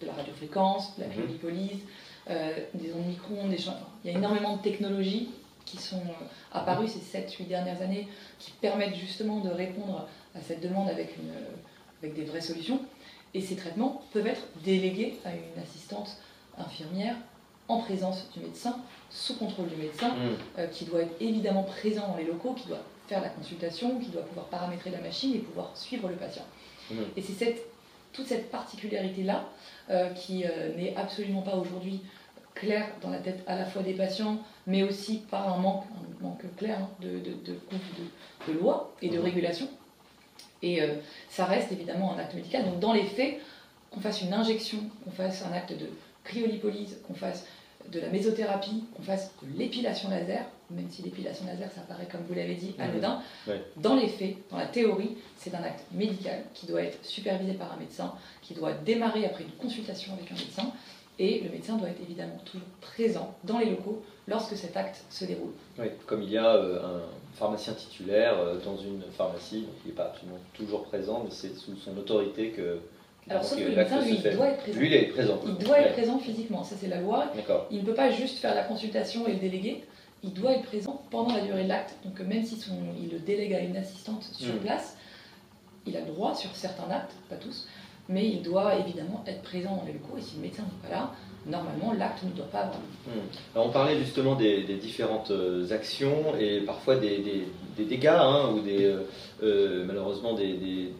[0.00, 1.88] de la radiofréquence, de la cryolipolyse, mhm.
[2.28, 3.56] Des ondes micro des
[4.04, 5.28] Il y a énormément de technologies
[5.64, 8.08] qui sont euh, apparus ces 7-8 dernières années,
[8.38, 12.80] qui permettent justement de répondre à cette demande avec, une, euh, avec des vraies solutions.
[13.34, 16.18] Et ces traitements peuvent être délégués à une assistante
[16.58, 17.16] infirmière
[17.68, 18.76] en présence du médecin,
[19.08, 20.20] sous contrôle du médecin, mmh.
[20.58, 24.10] euh, qui doit être évidemment présent dans les locaux, qui doit faire la consultation, qui
[24.10, 26.44] doit pouvoir paramétrer la machine et pouvoir suivre le patient.
[26.90, 26.94] Mmh.
[27.16, 27.62] Et c'est cette,
[28.12, 29.44] toute cette particularité-là
[30.14, 30.44] qui
[30.76, 32.00] n'est absolument pas aujourd'hui
[32.54, 35.84] clair dans la tête à la fois des patients, mais aussi par un manque,
[36.20, 37.36] un manque clair hein, de, de,
[38.46, 39.24] de, loi et de mhm.
[39.24, 39.68] régulation.
[40.62, 40.94] Et euh,
[41.28, 42.64] ça reste évidemment un acte médical.
[42.64, 43.40] Donc dans les faits,
[43.90, 45.86] qu'on fasse une injection, qu'on fasse un acte de
[46.24, 47.46] cryolipolyse, qu'on fasse
[47.92, 52.22] de la mésothérapie, qu'on fasse de l'épilation laser, même si l'épilation laser, ça paraît, comme
[52.26, 53.20] vous l'avez dit, anodin,
[53.76, 57.72] dans les faits, dans la théorie, c'est un acte médical qui doit être supervisé par
[57.72, 60.72] un médecin, qui doit démarrer après une consultation avec un médecin,
[61.18, 65.26] et le médecin doit être évidemment toujours présent dans les locaux lorsque cet acte se
[65.26, 65.52] déroule.
[65.78, 67.00] Oui, comme il y a euh, un
[67.34, 71.76] pharmacien titulaire euh, dans une pharmacie, il n'est pas absolument toujours présent, mais c'est sous
[71.76, 72.78] son autorité que.
[73.30, 74.78] Alors, sauf que le médecin, lui, il doit être présent.
[74.78, 75.40] Lui, il est présent.
[75.46, 77.32] Il doit être présent physiquement, ça c'est la loi.
[77.70, 79.84] Il ne peut pas juste faire la consultation et le déléguer,
[80.24, 81.94] il doit être présent pendant la durée de l'acte.
[82.04, 84.58] Donc, même si son, il le délègue à une assistante sur hmm.
[84.58, 84.96] place,
[85.86, 87.66] il a le droit sur certains actes, pas tous,
[88.08, 90.94] mais il doit évidemment être présent dans les locaux, et si le médecin n'est pas
[90.94, 91.12] là,
[91.46, 92.78] normalement l'acte ne doit pas avoir.
[93.06, 93.56] Hmm.
[93.56, 99.08] on parlait justement des, différentes euh, actions et parfois des, dégâts hein, ou des, euh,
[99.42, 100.92] euh, malheureusement des,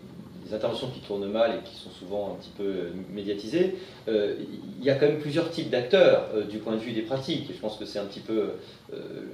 [0.53, 3.77] interventions qui tournent mal et qui sont souvent un petit peu médiatisées.
[4.09, 7.59] il y a quand même plusieurs types d'acteurs du point de vue des pratiques je
[7.59, 8.51] pense que c'est un petit peu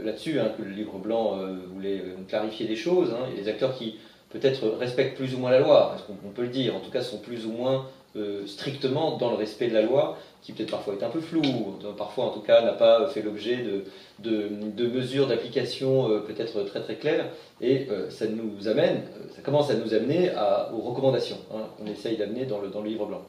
[0.02, 1.38] là-dessus hein, que le livre blanc
[1.72, 3.10] voulait clarifier des choses.
[3.12, 3.28] Hein.
[3.36, 3.96] Des acteurs qui
[4.30, 7.00] peut-être respectent plus ou moins la loi, est-ce qu'on peut le dire, en tout cas
[7.00, 7.86] sont plus ou moins
[8.18, 11.42] euh, strictement dans le respect de la loi, qui peut-être parfois est un peu flou,
[11.96, 13.84] parfois en tout cas n'a pas fait l'objet de,
[14.20, 17.26] de, mesures d'application euh, peut-être très très claires,
[17.60, 19.02] et euh, ça nous amène,
[19.34, 20.30] ça commence à nous amener
[20.72, 23.22] aux recommandations hein, qu'on essaye d'amener dans le, dans le livre blanc.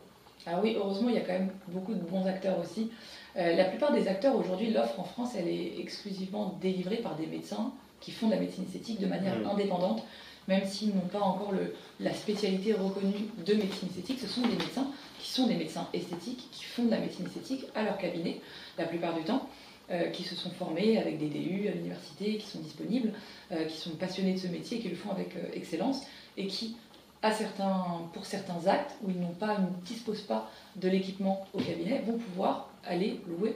[0.46, 2.90] Alors oui, heureusement, il y a quand même beaucoup de bons acteurs aussi.
[3.36, 7.72] La plupart des acteurs aujourd'hui, l'offre en France, elle est exclusivement délivrée par des médecins
[8.00, 9.48] qui font de la médecine esthétique de manière Mm.
[9.48, 10.04] indépendante,
[10.50, 14.20] même s'ils n'ont pas encore le- la spécialité reconnue de médecine esthétique.
[14.20, 14.88] Ce sont des médecins
[15.20, 18.42] qui sont des médecins esthétiques, qui font de la médecine esthétique à leur cabinet,
[18.78, 19.48] la plupart du temps,
[19.92, 23.14] euh, qui se sont formés avec des DU à l'université, qui sont disponibles,
[23.52, 26.02] euh, qui sont passionnés de ce métier, qui le font avec euh, excellence,
[26.38, 26.76] et qui,
[27.22, 31.46] à certains, pour certains actes où ils n'ont pas, ils ne disposent pas de l'équipement
[31.54, 33.56] au cabinet, vont pouvoir aller louer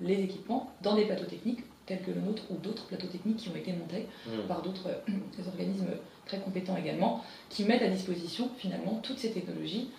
[0.00, 3.48] les équipements dans des plateaux techniques tels que le nôtre ou d'autres plateaux techniques qui
[3.48, 4.46] ont été montés Mm.
[4.48, 4.88] par d'autres
[5.48, 5.88] organismes
[6.26, 9.90] très compétents également, qui mettent à disposition finalement toutes ces technologies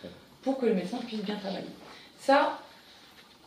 [0.42, 1.68] pour que le médecin puisse bien travailler.
[2.20, 2.60] Ça,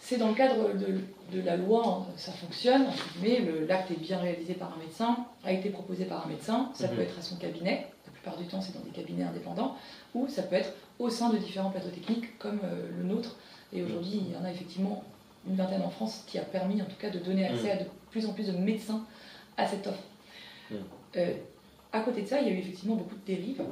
[0.00, 1.00] c'est dans le cadre de,
[1.36, 2.86] de la loi, hein, ça fonctionne,
[3.22, 6.86] le- l'acte est bien réalisé par un médecin, a été proposé par un médecin, ça
[6.88, 6.94] Mhm.
[6.96, 9.76] peut être à son cabinet, la plupart du temps c'est dans des cabinets indépendants,
[10.14, 13.36] ou ça peut être au sein de différents plateaux techniques comme euh, le nôtre.
[13.72, 15.02] Et aujourd'hui, il y en a effectivement
[15.48, 17.84] une vingtaine en France qui a permis en tout cas de donner accès à de
[18.10, 19.04] plus en plus de médecins
[19.56, 20.02] à cette offre.
[20.70, 20.78] Mhm.
[21.16, 21.34] Euh,
[21.96, 23.62] à côté de ça, il y a eu effectivement beaucoup de dérives,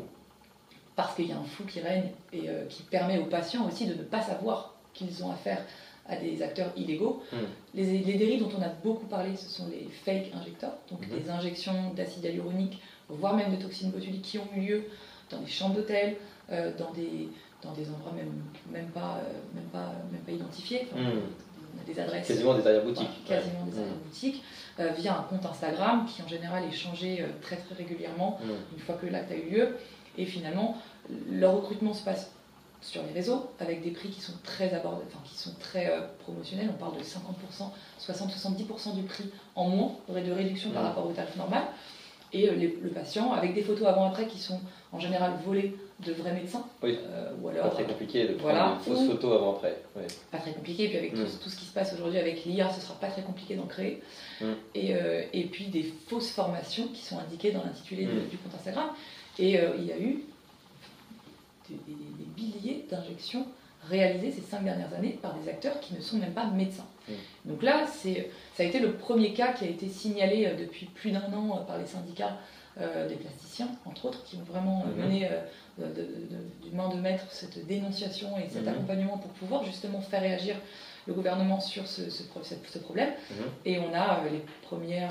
[0.97, 3.87] parce qu'il y a un flou qui règne et euh, qui permet aux patients aussi
[3.87, 5.65] de ne pas savoir qu'ils ont affaire
[6.07, 7.23] à des acteurs illégaux.
[7.33, 7.37] Mm.
[7.75, 11.31] Les, les dérives dont on a beaucoup parlé, ce sont les fake injecteurs, donc des
[11.31, 14.85] injections d'acide hyaluronique, voire même de toxines botuliques qui ont eu lieu
[15.31, 16.17] dans des chambres d'hôtel,
[16.53, 17.29] euh, dans, des,
[17.63, 18.33] dans des endroits même,
[18.71, 20.87] même, pas, euh, même, pas, même pas identifiés.
[20.93, 21.21] Enfin, Mm.
[21.77, 23.25] On a des adresses Quasiment des arrière-boutiques.
[23.27, 24.45] quasiment des arrière-boutiques,
[24.81, 28.51] euh, via un compte Instagram qui en général est changé euh, très très régulièrement Mm.
[28.77, 29.77] une fois que l'acte a eu lieu.
[30.19, 30.77] Et finalement,
[31.31, 32.31] leur recrutement se passe
[32.81, 36.01] sur les réseaux avec des prix qui sont très abordables, enfin qui sont très euh,
[36.21, 36.69] promotionnels.
[36.71, 40.87] On parle de 50%, 60-70% du prix en moins de réduction par Mm.
[40.87, 41.63] rapport au tarif normal.
[42.33, 44.61] Et les- le patient avec des photos avant-après qui sont
[44.93, 46.65] en général volées de vrais médecins.
[46.83, 46.99] Oui.
[47.03, 48.73] Euh, ou Pas alors très compliqué de prendre Voilà.
[48.75, 49.77] une fausse photo avant-après.
[49.97, 50.07] Ouais.
[50.31, 50.89] pas très compliqué.
[50.89, 51.25] Puis avec Mm.
[51.25, 53.67] tout, tout ce qui se passe aujourd'hui avec l'IA, ce sera pas très compliqué d'en
[53.67, 54.03] créer.
[54.41, 54.45] Mm.
[54.75, 58.29] Et, euh, et puis des fausses formations qui sont indiquées dans l'intitulé Mm.
[58.29, 58.89] du compte Instagram.
[59.39, 60.25] Et euh, il y a eu
[61.69, 63.47] des, des- des milliers d'injections
[63.89, 66.87] réalisées ces cinq dernières années par des acteurs qui ne sont même pas médecins.
[67.45, 71.11] Donc là, c'est, ça a été le premier cas qui a été signalé depuis plus
[71.11, 72.39] d'un an par les syndicats
[72.81, 75.05] euh, des plasticiens, entre autres, qui ont vraiment euh, Mhm.
[75.07, 75.41] mené euh,
[75.79, 78.69] de, de- de- du main de maître cette dénonciation et cet Mhm.
[78.69, 80.57] accompagnement pour pouvoir justement faire réagir
[81.07, 83.11] le gouvernement sur ce, ce pro- ce- ce problème.
[83.31, 83.37] Mhm.
[83.65, 85.11] Et on a euh, les premières,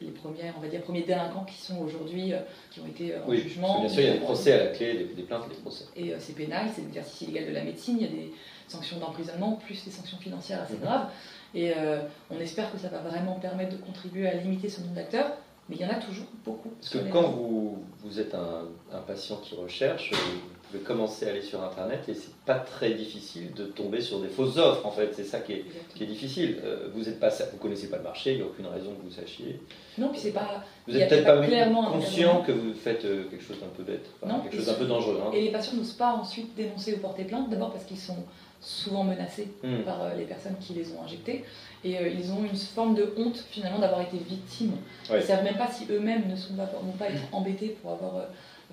[0.00, 2.38] les premières, on va dire, premiers délinquants qui sont aujourd'hui, euh,
[2.70, 3.80] qui ont été en Oui, jugement.
[3.80, 5.60] bien sûr, il y a des procès à la clé, des, des plaintes et des
[5.60, 5.84] procès.
[5.96, 8.32] Et euh, c'est pénal, c'est l'exercice illégal de la médecine, il y a des
[8.68, 11.08] sanctions d'emprisonnement, plus des sanctions financières assez graves.
[11.54, 14.94] Et euh, on espère que ça va vraiment permettre de contribuer à limiter ce nombre
[14.94, 15.32] d'acteurs,
[15.70, 16.68] mais il y en a toujours beaucoup.
[16.80, 17.32] Parce que quand réseaux.
[17.32, 22.08] vous, vous êtes un, un patient qui recherche, vous pouvez commencer à aller sur Internet
[22.08, 25.10] et c'est pas très difficile de tomber sur des fausses offres en fait.
[25.14, 25.84] C'est ça qui est, Exactement.
[25.94, 26.58] qui est difficile.
[26.64, 29.02] Euh, vous êtes pas, vous connaissez pas le marché, il n'y a aucune raison que
[29.02, 29.60] vous sachiez.
[29.98, 30.62] Non, puis c'est pas.
[30.86, 33.44] Vous Il y a êtes peut-être pas pas, clairement conscient que vous faites euh, quelque
[33.44, 35.20] chose d'un peu bête, enfin, Non, quelque chose d'un peu dangereux.
[35.24, 35.30] hein.
[35.34, 38.16] Et les patients n'osent pas ensuite dénoncer ou porter plainte, d'abord parce qu'ils sont
[38.60, 39.82] souvent menacés Hmm.
[39.84, 41.44] par euh, les personnes qui les ont injectés.
[41.84, 44.72] Et euh, ils ont une forme de honte finalement d'avoir été victimes.
[45.08, 45.16] Ouais.
[45.16, 47.92] Ils ne savent même pas si eux-mêmes ne sont pas, vont pas être embêtés pour
[47.92, 48.24] avoir euh,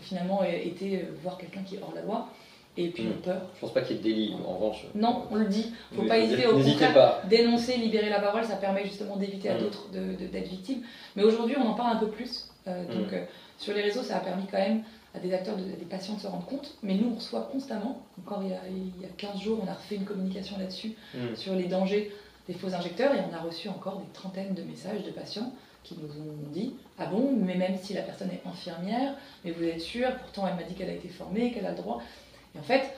[0.01, 2.27] finalement été voir quelqu'un qui est hors la loi.
[2.79, 3.07] Et puis Mm.
[3.07, 3.41] ils ont peur.
[3.55, 4.85] Je pense pas qu'il y ait de délit, en revanche.
[4.93, 5.71] Non, on le dit.
[5.95, 6.93] Faut Oui, pas faut hésiter dire- au contraire.
[6.93, 7.21] pas.
[7.27, 9.59] Dénoncer, libérer la parole, ça permet justement d'éviter à Mm.
[9.59, 10.81] d'autres de- de- d'être victimes.
[11.15, 12.49] Mais aujourd'hui, on en parle un peu plus.
[12.67, 13.13] Euh, donc
[13.57, 14.83] sur les réseaux, ça a permis quand même
[15.17, 16.75] à des acteurs, de- des patients de se rendre compte.
[16.83, 18.01] Mais nous, on reçoit constamment.
[18.19, 20.93] Encore il y a, il y a 15 jours, on a refait une communication là-dessus
[21.13, 21.35] Hmm.
[21.35, 22.11] sur les dangers
[22.47, 25.51] des faux injecteurs et on a reçu encore des trentaines de messages de patients
[25.83, 29.63] qui nous ont dit Ah bon, mais même si la personne est infirmière, mais vous
[29.63, 32.01] êtes sûr, pourtant elle m'a dit qu'elle a été formée, qu'elle a le droit.
[32.55, 32.93] Et en fait,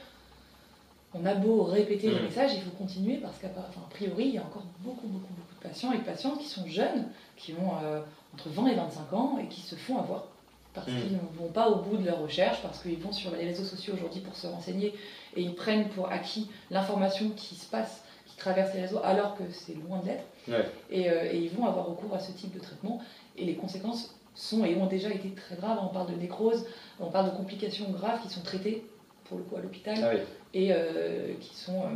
[1.13, 2.23] on a beau répéter les Mhm.
[2.25, 5.07] messages, il faut continuer parce qu'à part- enfin, a priori, il y a encore beaucoup,
[5.07, 8.01] beaucoup, beaucoup de patients et de patientes qui sont jeunes, qui ont euh,
[8.35, 10.25] entre 20 et 25 ans et qui se font avoir
[10.73, 11.01] parce Mhm.
[11.01, 13.63] qu'ils ne vont pas au bout de leur recherche, parce qu'ils vont sur les réseaux
[13.63, 14.93] sociaux aujourd'hui pour se renseigner
[15.35, 19.43] et ils prennent pour acquis l'information qui se passe, qui traverse les réseaux, alors que
[19.51, 20.23] c'est loin de l'être.
[20.47, 20.65] Ouais.
[20.91, 23.01] Et, euh, et ils vont avoir recours à ce type de traitement.
[23.37, 25.79] Et les conséquences sont et ont déjà été très graves.
[25.83, 26.65] On parle de nécrose,
[26.99, 28.85] on parle de complications graves qui sont traitées,
[29.25, 30.19] pour le coup, à l'hôpital, Ah oui.
[30.53, 31.87] et euh, qui, sont, euh,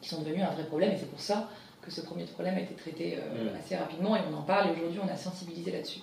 [0.00, 0.92] qui sont devenues un vrai problème.
[0.92, 1.48] Et c'est pour ça
[1.80, 3.56] que ce premier problème a été traité euh, Mm.
[3.58, 6.00] assez rapidement, et on en parle, et aujourd'hui, on a sensibilisé là-dessus.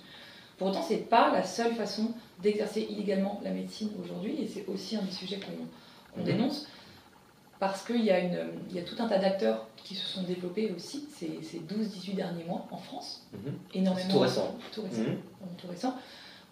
[0.59, 2.11] Pour autant, c'est pas la seule façon
[2.43, 6.25] d'exercer illégalement la médecine aujourd'hui, et c'est aussi un des sujets qu'on Mhm.
[6.25, 6.67] dénonce,
[7.59, 10.23] parce qu'il y, a une- il y a tout un tas d'acteurs qui se sont
[10.23, 13.53] développés aussi ces, ces 12-18 derniers mois en France, Mhm.
[13.73, 14.05] énormément.
[14.07, 14.55] C'est tout récent.
[14.73, 15.17] Tout récent, Mhm.
[15.57, 15.95] tout récent.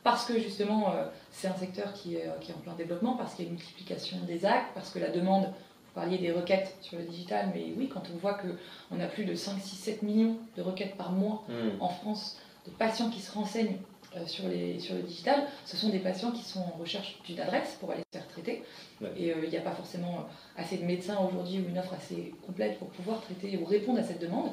[0.03, 3.33] Parce que justement, euh, c'est un secteur qui est, qui est en plein développement, parce
[3.35, 6.77] qu'il y a une multiplication des actes, parce que la demande, faut parliez des requêtes
[6.81, 10.03] sur le digital, mais oui, quand on voit qu'on a plus de 5, 6, 7
[10.03, 11.81] millions de requêtes par mois Hmm.
[11.81, 13.77] en France de patients qui se renseignent
[14.25, 17.77] sur, les, sur le digital, ce sont des patients qui sont en recherche d'une adresse
[17.79, 18.63] pour aller se faire traiter.
[19.01, 19.09] Ouais.
[19.17, 22.33] Et euh, il n'y a pas forcément assez de médecins aujourd'hui ou une offre assez
[22.45, 24.51] complète pour pouvoir traiter ou répondre à cette demande.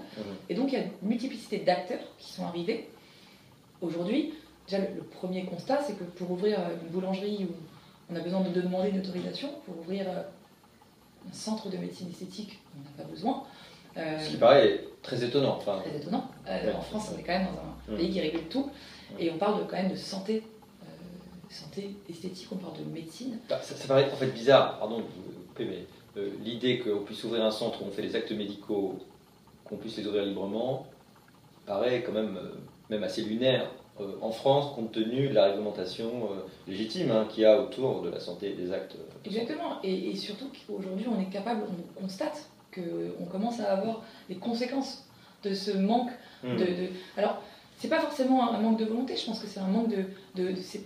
[0.49, 2.89] Et donc il y a une multiplicité d'acteurs qui sont arrivés.
[3.81, 4.35] Aujourd'hui,
[4.67, 7.55] déjà le, premier constat, c'est que pour ouvrir euh, une boulangerie où
[8.13, 10.23] on a besoin de demander une autorisation, pour ouvrir euh,
[11.29, 13.45] un centre de médecine esthétique, on n'a pas besoin.
[13.97, 15.57] Euh, Ce qui paraît très étonnant.
[15.57, 16.29] Enfin, très étonnant.
[16.49, 16.75] Euh, Ouais.
[16.75, 18.71] En France, on est quand même dans un pays qui régule tout.
[19.19, 20.43] Et on parle quand même de santé,
[20.83, 20.87] euh,
[21.49, 23.39] santé esthétique, on parle de médecine.
[23.49, 25.87] bah, ça, ça paraît en fait bizarre, pardon de vous couper, mais
[26.21, 28.99] euh, l'idée qu'on puisse ouvrir un centre où on fait des actes médicaux,
[29.65, 30.87] qu'on puisse les ouvrir librement,
[31.67, 32.55] paraît quand même, euh,
[32.91, 33.71] même assez lunaire
[34.21, 36.29] en France, compte tenu de la réglementation
[36.67, 38.97] légitime hein, qu'il y a autour de la santé et des actes.
[39.25, 39.79] Exactement.
[39.85, 41.63] Et, et surtout qu'aujourd'hui, on est capable,
[41.97, 45.05] on constate qu'on commence à avoir les conséquences
[45.45, 46.11] de ce manque
[46.43, 46.57] Hmm.
[46.57, 47.41] de, de- alors
[47.79, 50.05] c'est pas forcément un manque de volonté je pense que c'est un manque de,
[50.37, 50.85] de- de- c'est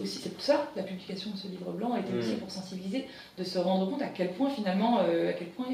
[0.00, 2.18] aussi c'est pour ça la publication de ce livre blanc a été Mm.
[2.18, 3.06] aussi pour sensibiliser
[3.38, 5.66] de se rendre compte à quel point finalement euh, à quel point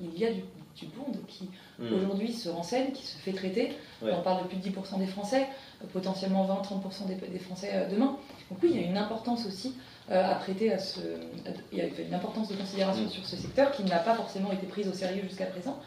[0.00, 0.42] il y a du,
[0.76, 1.92] du monde qui Hmm.
[1.92, 4.10] aujourd'hui se renseigne qui se fait traiter Ouais.
[4.18, 5.46] on parle de plus de 10% des Français
[5.82, 8.16] euh, potentiellement 20-30% des, des Français euh, demain
[8.50, 9.74] donc oui il y a une importance aussi
[10.10, 13.08] à prêter à ce à- il y a une importance de considération Mm.
[13.10, 15.78] sur ce secteur qui n'a pas forcément été prise au sérieux jusqu'à présent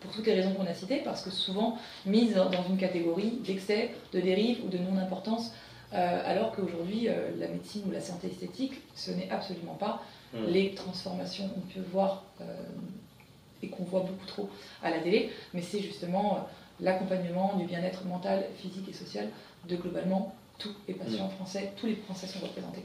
[0.00, 3.90] pour toutes les raisons qu'on a citées, parce que souvent mise dans une catégorie d'excès,
[4.12, 5.52] de dérive ou de non-importance,
[5.94, 10.02] euh, alors qu'aujourd'hui, euh, la médecine ou la santé esthétique, ce n'est absolument pas
[10.34, 10.44] Hmm.
[10.46, 12.44] les transformations qu'on peut voir euh,
[13.62, 14.50] et qu'on voit beaucoup trop
[14.82, 16.46] à la télé, mais c'est justement
[16.80, 19.30] l'accompagnement du bien-être mental, physique et social
[19.66, 22.82] de globalement tous les patients français, tous les Français sont représentés.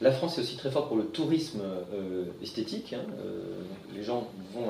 [0.00, 1.62] La France est aussi très forte pour le tourisme
[2.40, 2.92] esthétique.
[2.92, 3.02] hein.
[3.92, 4.66] Les gens vont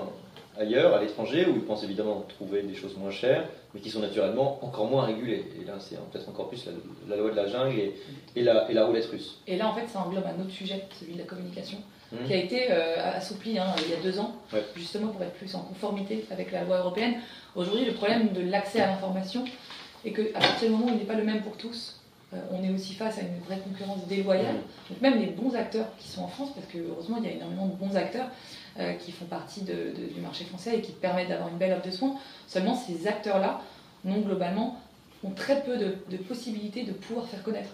[0.58, 4.00] ailleurs, à l'étranger, où ils pensent évidemment trouver des choses moins chères, mais qui sont
[4.00, 5.44] naturellement encore moins régulées.
[5.60, 6.72] Et là, c'est peut-être encore plus la,
[7.16, 7.94] la loi de la jungle et,
[8.36, 9.38] et la, et la roulette russe.
[9.46, 11.78] Et là, en fait, ça englobe un autre sujet, celui de la communication,
[12.12, 12.26] Mhm.
[12.26, 14.62] qui a été euh, assoupli hein, il y a deux ans, Ouais.
[14.76, 17.14] justement pour être plus en conformité avec la loi européenne.
[17.56, 19.42] Aujourd'hui, le problème de l'accès à l'information
[20.04, 21.98] est qu'à partir du moment où il n'est pas le même pour tous,
[22.34, 24.56] euh, on est aussi face à une vraie concurrence déloyale.
[24.90, 27.32] Donc même les bons acteurs qui sont en France, parce que heureusement il y a
[27.32, 28.26] énormément de bons acteurs
[28.94, 31.86] qui font partie de- de- du marché français et qui permettent d'avoir une belle offre
[31.86, 32.14] de soins,
[32.48, 33.60] seulement ces acteurs-là
[34.04, 34.78] n'ont globalement
[35.22, 37.70] ont très peu de, de possibilités de pouvoir faire connaître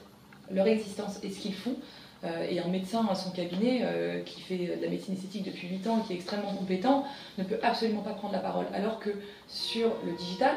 [0.50, 1.74] leur existence et ce qu'ils font.
[2.22, 5.68] Euh, et un médecin à son cabinet euh, qui fait de la médecine esthétique depuis
[5.68, 7.04] 8 ans et qui est extrêmement compétent
[7.38, 8.66] ne peut absolument pas prendre la parole.
[8.74, 9.08] Alors que
[9.48, 10.54] sur le digital,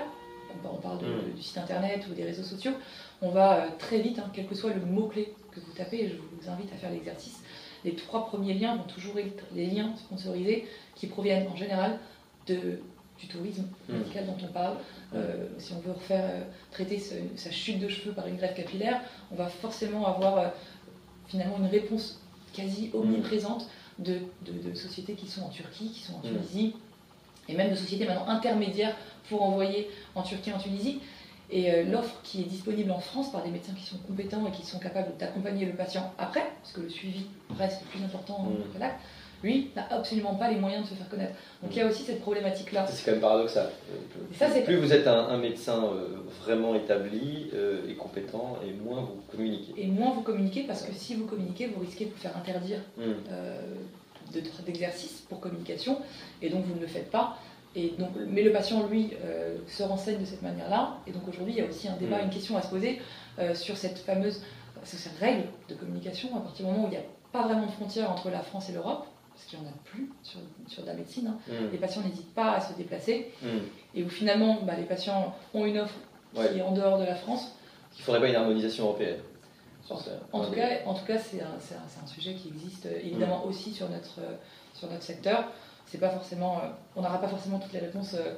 [0.65, 1.33] on parle de- Mm.
[1.35, 2.73] du site internet ou des réseaux sociaux,
[3.21, 6.09] on va euh, très vite, hein, quel que soit le mot-clé que vous tapez, et
[6.09, 7.39] je vous invite à faire l'exercice,
[7.86, 10.65] les trois premiers liens vont toujours être les liens sponsorisés
[10.95, 11.99] qui proviennent en général
[12.47, 12.79] de,
[13.19, 14.77] du tourisme médical dont on parle.
[15.15, 18.55] Euh, si on veut refaire euh, traiter ce- sa chute de cheveux par une greffe
[18.55, 20.47] capillaire, on va forcément avoir euh,
[21.27, 22.19] finalement une réponse
[22.53, 23.67] quasi omniprésente
[23.99, 26.31] de, de- de sociétés qui sont en Turquie, qui sont en Mm.
[26.38, 26.75] Tunisie,
[27.49, 28.95] et même de sociétés maintenant intermédiaires
[29.29, 30.99] pour envoyer en Turquie, en Tunisie.
[31.51, 34.51] Et euh, l'offre qui est disponible en France par des médecins qui sont compétents et
[34.51, 37.25] qui sont capables d'accompagner le patient après, parce que le suivi
[37.57, 38.73] reste le plus important Mm.
[38.73, 38.99] que l'acte,
[39.43, 41.33] lui n'a absolument pas les moyens de se faire connaître.
[41.61, 42.87] Donc il y a aussi cette problématique-là.
[42.87, 43.69] C'est quand même paradoxal.
[44.39, 46.15] Ça, c'est- plus vous êtes un, un médecin euh,
[46.45, 49.73] vraiment établi euh, et compétent, et moins vous communiquez.
[49.77, 52.79] Et moins vous communiquez, parce que si vous communiquez, vous risquez de vous faire interdire
[52.99, 53.59] euh,
[54.33, 55.97] de- d'exercice pour communication,
[56.41, 57.37] et donc vous ne le faites pas.
[57.76, 60.97] Et donc, mais le patient, lui, euh, se renseigne de cette manière-là.
[61.07, 62.26] Et donc aujourd'hui, il y a aussi un débat, Mm.
[62.26, 63.01] une question à se poser
[63.39, 64.41] euh, sur cette fameuse
[64.84, 67.65] sur cette règle de communication, à partir du moment où il n'y a pas vraiment
[67.65, 70.86] de frontière entre la France et l'Europe, parce qu'il n'y en a plus sur, sur
[70.86, 71.38] la médecine, hein.
[71.47, 71.71] Hmm.
[71.71, 73.47] les patients n'hésitent pas à se déplacer, Hmm.
[73.95, 75.95] et où finalement, bah, les patients ont une offre
[76.36, 76.49] Ouais.
[76.51, 77.53] qui est en dehors de la France.
[77.95, 79.19] Il ne faudrait pas une harmonisation européenne.
[80.34, 83.71] En tout cas, en tout cas c'est un, un- sujet qui existe euh, évidemment aussi
[83.71, 84.19] sur notre,
[84.74, 85.45] sur notre secteur.
[85.93, 88.33] C'est pas forcément, euh, on n'aura pas forcément toutes les réponses euh,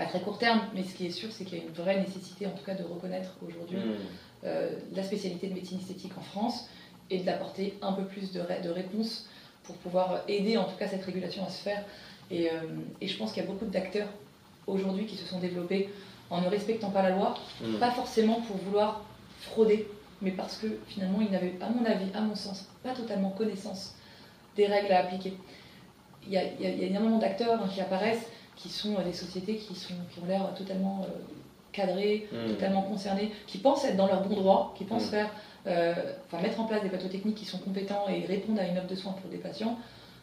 [0.00, 2.00] à très court terme, mais ce qui est sûr, c'est qu'il y a une vraie
[2.00, 3.94] nécessité, en tout cas, de reconnaître aujourd'hui Hmm.
[4.46, 6.66] euh, la spécialité de médecine esthétique en France
[7.08, 9.26] et d'apporter un peu plus de, ré- de réponses
[9.62, 11.84] pour pouvoir aider en tout cas cette régulation à se faire.
[12.32, 12.54] Et, euh,
[13.00, 14.08] et je pense qu'il y a beaucoup d'acteurs
[14.66, 15.88] aujourd'hui qui se sont développés
[16.30, 17.78] en ne respectant pas la loi, Hmm.
[17.78, 19.02] pas forcément pour vouloir
[19.42, 19.86] frauder,
[20.20, 23.94] mais parce que finalement ils n'avaient, à mon avis, à mon sens, pas totalement connaissance
[24.56, 25.34] des règles à appliquer.
[26.26, 29.56] Il y a, il y énormément d'acteurs hein, qui apparaissent, qui sont euh, des sociétés
[29.56, 31.08] qui, sont, qui ont l'air totalement euh,
[31.72, 32.48] cadrées, Hmm.
[32.48, 35.10] totalement concernés, qui pensent être dans leur bon droit, qui pensent Mm.
[35.10, 35.30] faire,
[35.66, 35.94] euh,
[36.26, 38.86] enfin, mettre en place des plateaux techniques qui sont compétents et répondent à une offre
[38.88, 39.78] de soins pour des patients,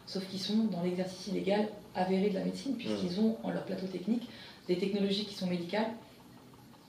[0.06, 3.86] sauf qu'ils sont dans l'exercice illégal avéré de la médecine, puisqu'ils ont en leur plateau
[3.86, 4.28] technique
[4.68, 5.88] des technologies qui sont médicales,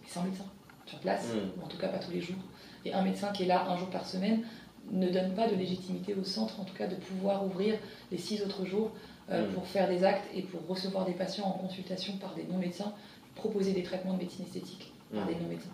[0.02, 0.46] mais sans médecin
[0.86, 2.36] sur place, ou en tout cas pas tous les jours.
[2.86, 4.44] Et un médecin qui est là un jour par semaine
[4.92, 7.76] ne donne pas de légitimité au centre, en tout cas de pouvoir ouvrir
[8.12, 8.92] les six autres jours
[9.32, 12.92] euh, pour faire des actes et pour recevoir des patients en consultation par des non-médecins,
[13.36, 15.72] proposer des traitements de médecine esthétique par des non-médecins.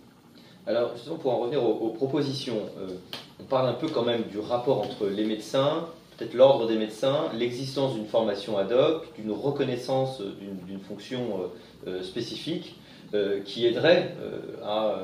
[0.66, 2.98] Alors justement pour en revenir aux, propositions, euh,
[3.40, 5.88] on parle un peu quand même du rapport entre les médecins,
[6.18, 11.50] peut-être l'ordre des médecins, l'existence d'une formation ad hoc, d'une reconnaissance d'une fonction
[11.88, 12.76] euh, spécifique
[13.46, 14.14] qui aiderait
[14.66, 15.00] à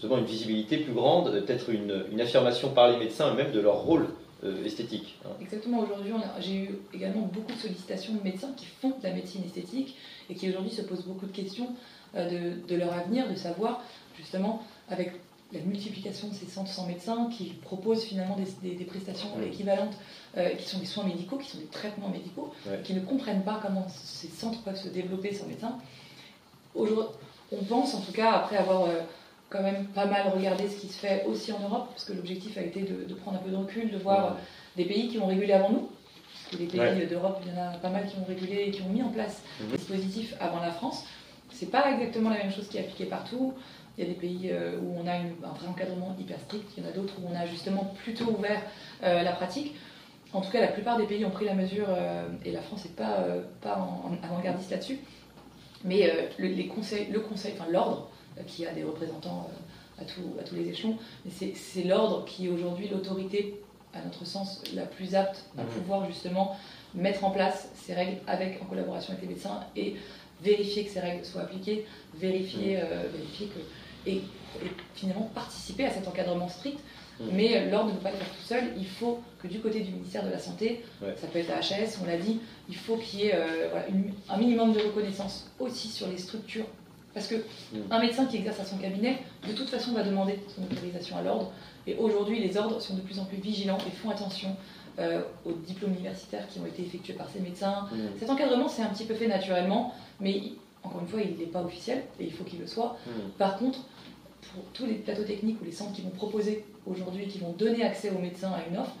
[0.00, 3.82] justement une visibilité plus grande, peut-être une, une, affirmation par les médecins même de leur
[3.82, 4.06] rôle
[4.44, 5.18] euh, esthétique.
[5.26, 5.32] Hein.
[5.42, 9.44] Exactement, aujourd'hui j'ai eu également beaucoup de sollicitations de médecins qui font de la médecine
[9.44, 9.98] esthétique
[10.30, 11.68] et qui aujourd'hui se posent beaucoup de questions
[12.16, 13.82] euh, de, leur avenir, de savoir
[14.16, 15.12] justement avec
[15.52, 19.98] la multiplication de ces centres sans médecins qui proposent finalement des, prestations équivalentes,
[20.38, 23.60] euh, qui sont des soins médicaux, qui sont des traitements médicaux, qui ne comprennent pas
[23.60, 25.76] comment ces centres peuvent se développer sans médecins.
[26.74, 28.86] On pense en tout cas, après avoir
[29.50, 32.56] quand même pas mal regarder ce qui se fait aussi en Europe, parce que l'objectif
[32.56, 34.38] a été de, prendre un peu de recul, de voir
[34.76, 35.88] des pays qui ont régulé avant nous.
[36.32, 38.70] Parce que les pays d'Europe, il y en a pas mal qui ont régulé et
[38.70, 39.72] qui ont mis en place mhm.
[39.72, 41.04] des dispositifs avant la France.
[41.50, 43.52] C'est pas exactement la même chose qui est appliquée partout.
[43.98, 46.84] Il y a des pays euh, où on a un vrai encadrement hyper strict, il
[46.84, 48.62] y en a d'autres où on a justement plutôt ouvert
[49.02, 49.74] euh, la pratique.
[50.32, 52.84] En tout cas, la plupart des pays ont pris la mesure, euh, et la France
[52.84, 53.24] n'est pas,
[53.60, 55.00] pas en, avant-gardiste là-dessus.
[55.84, 58.09] Mais le, les conseils, le conseil, enfin l'ordre,
[58.46, 59.48] qui a des représentants
[59.98, 60.96] euh, à, à tous les échelons.
[61.24, 63.60] Mais c'est l'ordre qui est aujourd'hui l'autorité,
[63.94, 65.66] à notre sens, la plus apte à mmh.
[65.66, 66.56] pouvoir justement
[66.94, 69.96] mettre en place ces règles avec, en collaboration avec les médecins et
[70.42, 72.80] vérifier que ces règles soient appliquées, vérifier, mmh.
[72.84, 74.22] euh, vérifier que, et,
[74.94, 76.78] finalement participer à cet encadrement strict.
[77.20, 77.24] Mmh.
[77.32, 78.64] Mais l'ordre ne peut pas le faire tout seul.
[78.78, 81.98] Il faut que du côté du ministère de la Santé, ça peut être la HS,
[82.02, 83.68] on l'a dit, il faut qu'il y ait euh,
[84.28, 86.66] un minimum de reconnaissance aussi sur les structures
[87.14, 87.38] parce qu'un
[87.72, 88.00] mm.
[88.00, 91.52] médecin qui exerce à son cabinet, de toute façon, va demander son autorisation à l'ordre.
[91.86, 94.56] Et aujourd'hui, les ordres sont de plus en plus vigilants et font attention
[94.98, 97.88] euh, aux diplômes universitaires qui ont été effectués par ces médecins.
[97.92, 98.18] Mm.
[98.18, 100.42] Cet encadrement, c'est un petit peu fait naturellement, mais
[100.82, 102.96] encore une fois, il n'est pas officiel et il faut qu'il le soit.
[103.06, 103.10] Mm.
[103.38, 103.80] Par contre,
[104.54, 107.84] pour tous les plateaux techniques ou les centres qui vont proposer aujourd'hui, qui vont donner
[107.84, 108.94] accès aux médecins à une offre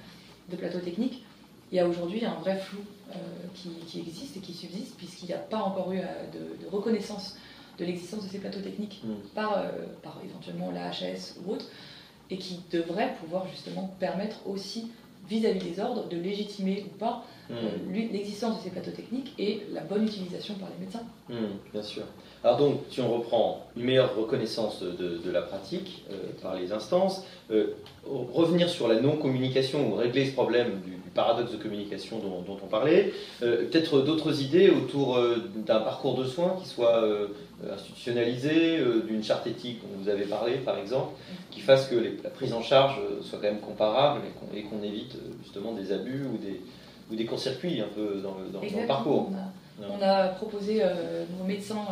[0.48, 1.24] de plateau technique,
[1.70, 2.80] il y a aujourd'hui un vrai flou
[3.10, 3.14] euh,
[3.54, 6.02] qui, existe et qui subsiste, puisqu'il n'y a pas encore eu euh,
[6.32, 7.36] de, de reconnaissance
[7.80, 9.14] de l'existence de ces plateaux techniques mm.
[9.34, 9.70] par, euh,
[10.02, 10.90] par éventuellement la
[11.44, 11.66] ou autre,
[12.30, 14.90] et qui devrait pouvoir justement permettre aussi
[15.28, 17.54] vis-à-vis des ordres de légitimer ou pas mm.
[17.54, 21.04] euh, l'existence de ces plateaux techniques et la bonne utilisation par les médecins.
[21.28, 22.04] Mm, bien sûr.
[22.42, 27.24] Alors donc, si on reprend une meilleure reconnaissance de, la pratique euh, par les instances,
[28.06, 33.12] revenir sur la non-communication ou régler ce problème du, paradoxe de communication dont, on parlait.
[33.42, 35.36] Euh, peut-être d'autres idées autour euh,
[35.66, 37.28] d'un parcours de soins qui soit euh,
[37.72, 41.12] institutionnalisé, d'une charte éthique dont vous avez parlé par exemple,
[41.50, 44.22] qui fasse que la prise en charge soit quand même comparable
[44.54, 46.60] et qu'on évite justement des abus ou des,
[47.10, 49.30] ou des courts-circuits un peu dans le, parcours.
[49.80, 50.82] On a, proposé
[51.38, 51.86] nos médecins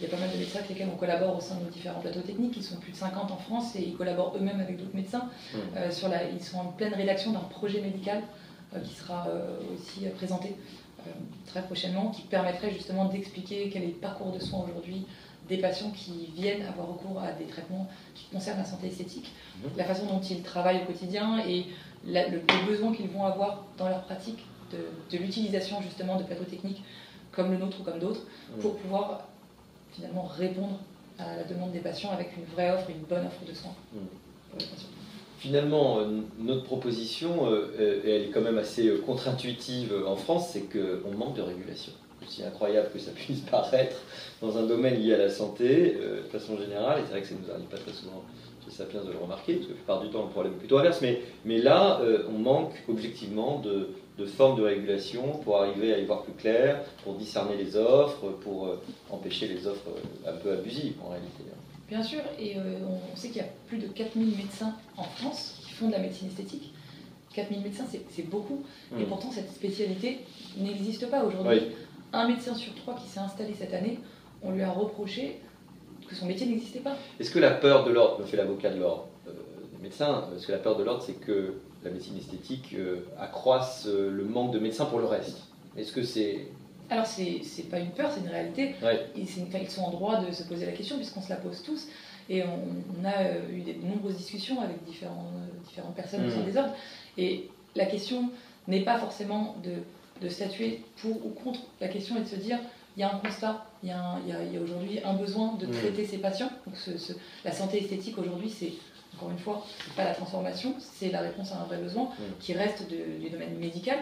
[0.00, 1.70] il y a pas mal de médecins avec lesquels on collabore au sein de nos
[1.70, 2.54] différents plateaux techniques.
[2.56, 5.30] Ils sont plus de 50 en France et ils collaborent eux-mêmes avec d'autres médecins.
[5.52, 5.58] Mmh.
[5.76, 8.22] Euh, sur la, ils sont en pleine rédaction d'un projet médical
[8.74, 10.56] euh, qui sera euh, aussi présenté
[11.46, 15.06] très prochainement, qui permettrait justement d'expliquer quel est le parcours de soins aujourd'hui
[15.48, 17.86] des patients qui viennent avoir recours à des traitements
[18.16, 19.68] qui concernent la santé esthétique, mmh.
[19.76, 21.66] la façon dont ils travaillent au quotidien et
[22.04, 26.44] le, les besoins qu'ils vont avoir dans leur pratique de, de l'utilisation justement de plateaux
[26.44, 26.82] techniques
[27.36, 28.22] comme le nôtre ou comme d'autres,
[28.60, 29.28] pour pouvoir
[29.92, 30.78] finalement répondre
[31.18, 33.74] à la demande des patients avec une vraie offre, une bonne offre de soins.
[35.38, 36.06] Finalement, euh,
[36.38, 41.36] notre proposition, euh, elle est quand même assez euh, contre-intuitive en France, c'est qu'on manque
[41.36, 41.92] de régulation.
[42.26, 43.96] Aussi incroyable que ça puisse paraître
[44.40, 47.34] dans un domaine lié à la santé, de façon générale, et c'est vrai que ça
[47.34, 48.24] ne nous arrive pas très souvent
[48.64, 50.78] chez Sapiens de le remarquer, parce que la plupart du temps, le problème est plutôt
[50.78, 55.98] inverse, mais, mais là, on manque objectivement de, de formes de régulation pour arriver à
[55.98, 60.36] y voir plus clair, pour discerner les offres, pour euh, empêcher les offres euh, un
[60.36, 61.44] peu abusives en réalité.
[61.88, 62.78] Bien sûr, et euh,
[63.12, 65.98] on sait qu'il y a plus de 4000 médecins en France qui font de la
[65.98, 66.72] médecine esthétique.
[67.34, 68.64] 4000 médecins, c'est beaucoup,
[68.98, 69.08] et hmm.
[69.08, 70.20] pourtant cette spécialité
[70.56, 71.60] n'existe pas aujourd'hui.
[72.14, 73.98] Un médecin sur trois qui s'est installé cette année,
[74.42, 75.40] on lui a reproché
[76.08, 76.96] que son métier n'existait pas.
[77.20, 79.08] Est-ce que la peur de l'ordre, me fait l'avocat de l'ordre
[79.86, 84.10] médecins, est-ce que la peur de l'ordre, c'est que la médecine esthétique euh, accroisse euh,
[84.10, 85.38] le manque de médecins pour le reste
[85.76, 86.48] Est-ce que c'est...
[86.90, 88.74] Alors, c'est pas une peur, c'est une réalité.
[89.16, 89.28] Ils,
[89.68, 91.86] sont en droit de se poser la question, puisqu'on se la pose tous.
[92.28, 95.30] Et on, a euh, eu de nombreuses discussions avec différents,
[95.66, 96.44] différentes personnes au sein mmh.
[96.44, 96.74] des ordres.
[97.18, 98.30] Et la question
[98.68, 101.60] n'est pas forcément de, de statuer pour ou contre.
[101.80, 102.58] La question est de se dire,
[102.96, 104.60] il y a un constat, il y a, un- il y a- il y a
[104.60, 105.70] aujourd'hui un besoin de Mm.
[105.70, 106.50] traiter ces patients.
[106.66, 107.12] Donc ce- ce-
[107.44, 108.72] la santé esthétique aujourd'hui, c'est
[109.16, 112.08] encore une fois, c'est pas la transformation, c'est la réponse à un vrai besoin
[112.40, 113.98] qui reste de- du domaine médical.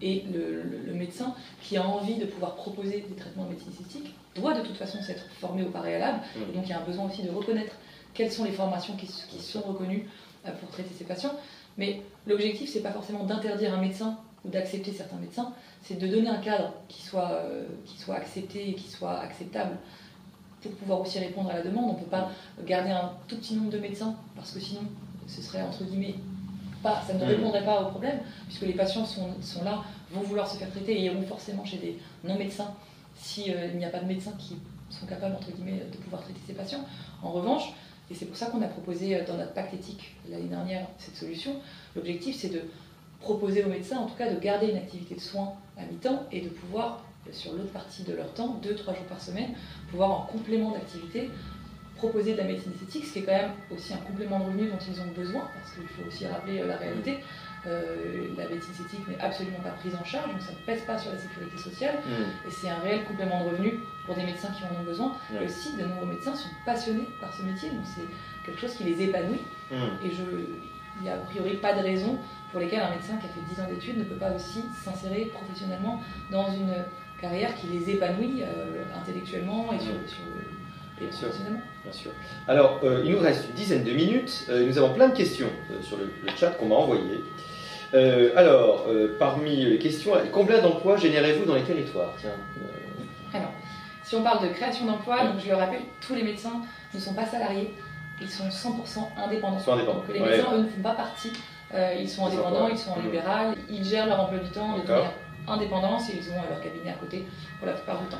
[0.00, 3.72] Et le, le- le médecin qui a envie de pouvoir proposer des traitements de médecine
[4.34, 6.20] doit de toute façon s'être formé au préalable.
[6.50, 7.74] Et donc il y a un besoin aussi de reconnaître
[8.14, 10.08] quelles sont les formations qui sont reconnues
[10.46, 11.34] euh, pour traiter ces patients.
[11.78, 16.28] Mais l'objectif, c'est pas forcément d'interdire un médecin ou d'accepter certains médecins, c'est de donner
[16.28, 19.76] un cadre qui soit, euh, qui soit accepté et qui soit acceptable
[20.62, 21.90] pour pouvoir aussi répondre à la demande.
[21.90, 22.30] On ne peut pas
[22.64, 24.82] garder un tout petit nombre de médecins parce que sinon,
[25.26, 26.14] ce serait entre guillemets
[26.82, 30.48] pas, ça ne répondrait pas au problème puisque les patients sont, sont là, vont vouloir
[30.48, 32.72] se faire traiter et iront forcément chez des non-médecins
[33.14, 34.56] s'il n'y a pas de médecins qui
[34.90, 36.84] sont capables entre guillemets de pouvoir traiter ces patients.
[37.22, 37.72] En revanche,
[38.10, 41.16] et c'est pour ça qu'on a proposé euh, dans notre pacte éthique l'année dernière cette
[41.16, 41.56] solution,
[41.96, 42.62] l'objectif c'est de
[43.20, 46.40] proposer aux médecins en tout cas de garder une activité de soins à mi-temps et
[46.42, 49.50] de pouvoir, euh, sur l'autre partie de leur temps, 2-3 jours par semaine,
[49.90, 51.30] pouvoir en complément d'activité
[52.02, 54.66] proposer de la médecine esthétique, ce qui est quand même aussi un complément de revenu
[54.66, 57.18] dont ils ont besoin, parce qu'il faut aussi rappeler euh, la réalité.
[57.64, 60.98] Euh, la médecine esthétique n'est absolument pas prise en charge, donc ça ne pèse pas
[60.98, 62.48] sur la sécurité sociale, Mm.
[62.48, 65.12] et c'est un réel complément de revenu pour des médecins qui en ont besoin.
[65.40, 68.08] Et aussi, de nombreux médecins sont passionnés par ce métier, donc c'est
[68.44, 69.42] quelque chose qui les épanouit.
[69.70, 69.74] Mm.
[70.04, 70.22] Et je,
[70.98, 72.18] il n'y a a priori pas de raison
[72.50, 75.26] pour lesquelles un médecin qui a fait 10 ans d'études ne peut pas aussi s'insérer
[75.26, 76.00] professionnellement
[76.30, 76.74] dans une
[77.22, 79.92] carrière qui les épanouit euh, intellectuellement et, sur,
[81.00, 81.28] Bien sûr.
[81.28, 81.60] professionnellement.
[81.84, 82.10] Bien sûr.
[82.48, 84.46] Alors, euh, il nous reste une dizaine de minutes.
[84.50, 87.02] Euh, nous avons plein de questions euh, sur le, le chat qu'on m'a envoyé.
[88.36, 88.86] Alors,
[89.18, 92.14] parmi les questions, combien d'emplois générez-vous dans les territoires?
[92.18, 92.30] Tiens,
[93.34, 93.52] Alors,
[94.02, 96.62] si on parle de création d'emplois, donc je le rappelle, tous les médecins
[96.94, 97.74] ne sont pas salariés,
[98.18, 99.58] ils sont 100% indépendants.
[99.58, 100.30] Ils sont indépendants, Donc les ouais.
[100.30, 101.34] médecins, eux, ne font pas partie.
[102.00, 104.96] Ils sont indépendants, ils sont en libéral, ils gèrent leur emploi du temps de D'accord.
[104.96, 105.12] manière
[105.48, 107.24] indépendance et ils ont leur cabinet à côté
[107.58, 108.18] pour la plupart du temps.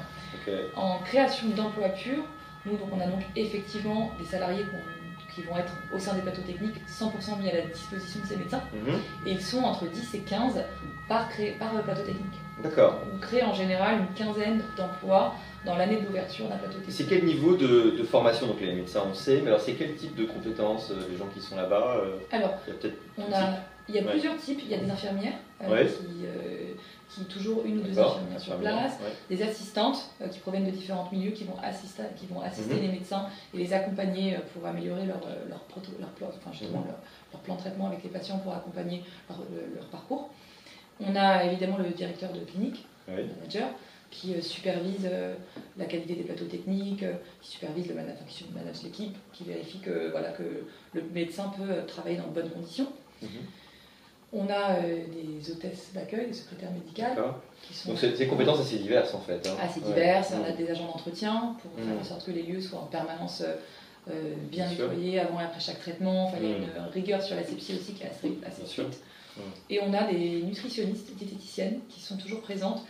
[0.77, 2.25] En création d'emplois purs,
[2.67, 4.65] nous, donc, on a donc effectivement des salariés
[5.35, 8.37] qui vont être au sein des plateaux techniques 100% mis à la disposition de ces
[8.37, 8.99] médecins Mhm.
[9.27, 10.63] et ils sont entre 10 et 15
[11.09, 12.35] par, cré- par plateau technique.
[12.63, 12.99] D'accord.
[13.13, 16.93] On crée en général une quinzaine d'emplois dans l'année d'ouverture d'un plateau technique.
[16.95, 18.47] C'est quel niveau de, de formation?
[18.47, 21.27] Donc les médecins, on sait, mais alors c'est quel type de compétences euh, les gens
[21.35, 23.55] qui sont là-bas euh, Alors, Il y a on a,
[23.89, 24.11] il y a Ouais.
[24.11, 24.61] plusieurs types.
[24.63, 25.87] Il y a des infirmières euh, Ouais.
[25.87, 26.27] qui,
[27.15, 29.37] qui toujours une ou deux infirmières sur place, ouais.
[29.37, 32.81] des assistantes euh, qui proviennent de différents milieux qui vont assister, qui vont assister Mhm.
[32.83, 36.53] les médecins et les accompagner euh, pour améliorer leur, euh, leur, proto- leur plan, enfin,
[36.53, 36.87] justement, Mhm.
[36.87, 36.97] leur,
[37.33, 40.31] leur plan de traitement avec les patients pour accompagner leur, le- leur parcours.
[41.01, 43.69] On a évidemment le directeur de clinique, le manager,
[44.11, 45.09] qui supervise
[45.79, 47.05] la qualité des plateaux techniques,
[47.41, 50.43] qui supervise le manage, qui manage l'équipe, qui vérifie que, voilà, que
[50.93, 52.89] le médecin peut travailler dans de bonnes conditions.
[53.23, 53.29] Mhm.
[54.33, 57.17] On a euh, des hôtesses d'accueil, des secrétaires médicales,
[57.63, 59.47] qui sont Donc c'est des compétences assez diverses en fait.
[59.47, 59.57] hein.
[59.61, 59.87] assez Ouais.
[59.87, 60.33] diverses.
[60.35, 60.57] On a Mhm.
[60.57, 63.55] des agents d'entretien pour faire en sorte que les lieux soient en permanence euh,
[64.11, 64.89] euh, bien sûr.
[64.89, 66.25] nettoyés avant et après chaque traitement.
[66.25, 66.63] Enfin, il y a Mhm.
[66.65, 68.99] une rigueur sur l'asepsie aussi qui est assez, stricte.
[69.71, 72.83] Et on a des nutritionnistes, diététiciennes qui sont toujours présentes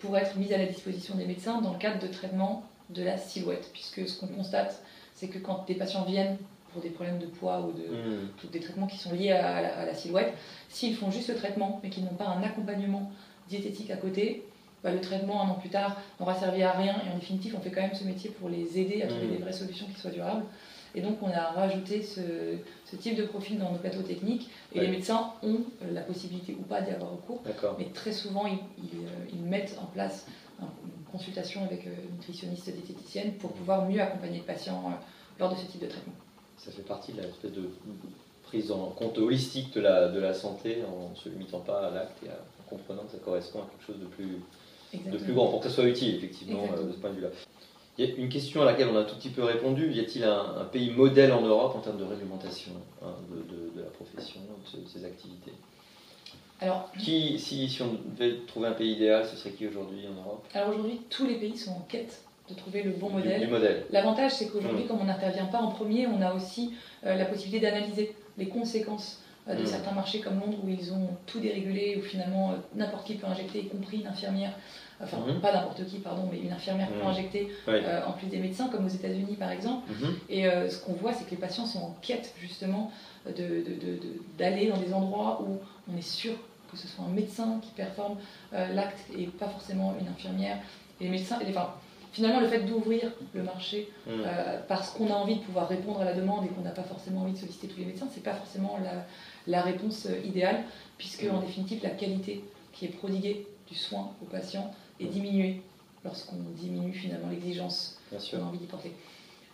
[0.00, 3.16] pour être mises à la disposition des médecins dans le cadre de traitement de la
[3.16, 3.70] silhouette.
[3.72, 4.82] Puisque ce qu'on constate,
[5.14, 6.36] c'est que quand des patients viennent
[6.72, 7.84] pour des problèmes de poids ou de,
[8.38, 10.32] tous des traitements qui sont liés à la, à la silhouette,
[10.68, 13.10] s'ils font juste le traitement mais qu'ils n'ont pas un accompagnement
[13.48, 14.44] diététique à côté,
[14.82, 17.60] bah, le traitement un an plus tard n'aura servi à rien et en définitive on
[17.60, 19.32] fait quand même ce métier pour les aider à trouver Mhm.
[19.32, 20.44] des vraies solutions qui soient durables.
[20.94, 22.20] Et donc on a rajouté ce,
[22.84, 24.86] ce type de profil dans nos plateaux techniques et Ouais.
[24.86, 25.60] les médecins ont
[25.92, 27.42] la possibilité ou pas d'y avoir recours,
[27.78, 30.26] mais très souvent ils, ils, euh, ils mettent en place
[30.60, 34.94] un- une consultation avec euh, une nutritionniste diététicienne pour pouvoir mieux accompagner le patient euh,
[35.38, 36.12] lors de ce type de traitement.
[36.64, 37.70] Ça fait partie de l'espèce de
[38.42, 41.90] prise en compte holistique de la, de la santé en ne se limitant pas à
[41.90, 44.42] l'acte et à- en comprenant que ça correspond à quelque chose de plus,
[45.10, 47.28] de plus grand pour que ça soit utile effectivement euh, de ce point de vue-là.
[47.98, 49.90] Il y a une question à laquelle on a un tout petit peu répondu.
[49.92, 53.70] Y a-t-il un, un pays modèle en Europe en termes de réglementation hein, de, de-
[53.76, 55.52] de la profession, de, ces activités?
[56.60, 60.20] Alors, qui, si, si on devait trouver un pays idéal, ce serait qui aujourd'hui en
[60.20, 60.44] Europe?
[60.54, 63.40] Alors aujourd'hui, tous les pays sont en quête de trouver le bon modèle.
[63.90, 64.88] L'avantage, c'est qu'aujourd'hui, Mm.
[64.88, 66.72] comme on n'intervient pas en premier, on a aussi
[67.06, 69.66] euh, la possibilité d'analyser les conséquences euh, de Mm.
[69.66, 73.26] certains marchés comme Londres, où ils ont tout dérégulé, où finalement euh, n'importe qui peut
[73.26, 74.52] injecter, y compris une infirmière,
[75.02, 75.40] enfin Mhm.
[75.40, 77.08] pas n'importe qui, pardon, mais une infirmière peut Mm.
[77.08, 77.48] injecter
[78.06, 79.90] en plus des médecins, comme aux États-Unis par exemple.
[79.90, 80.14] Mhm.
[80.28, 82.90] Et ce qu'on voit, c'est que les patients sont en quête justement
[83.26, 85.58] de- de- de- de- d'aller dans des endroits où
[85.92, 86.32] on est sûr
[86.70, 88.16] que ce soit un médecin qui performe
[88.52, 90.58] l'acte et pas forcément une infirmière.
[91.00, 91.70] Et les médecins, et les- enfin,
[92.12, 94.22] finalement, le fait d'ouvrir le marché mm.
[94.68, 97.22] parce qu'on a envie de pouvoir répondre à la demande et qu'on n'a pas forcément
[97.22, 99.06] envie de solliciter tous les médecins, c'est pas forcément la,
[99.46, 100.64] la réponse idéale,
[100.98, 105.62] puisque en définitive, la qualité qui est prodiguée du soin aux patients est diminuée
[106.04, 108.92] lorsqu'on diminue finalement l'exigence qu'on a envie d'y porter.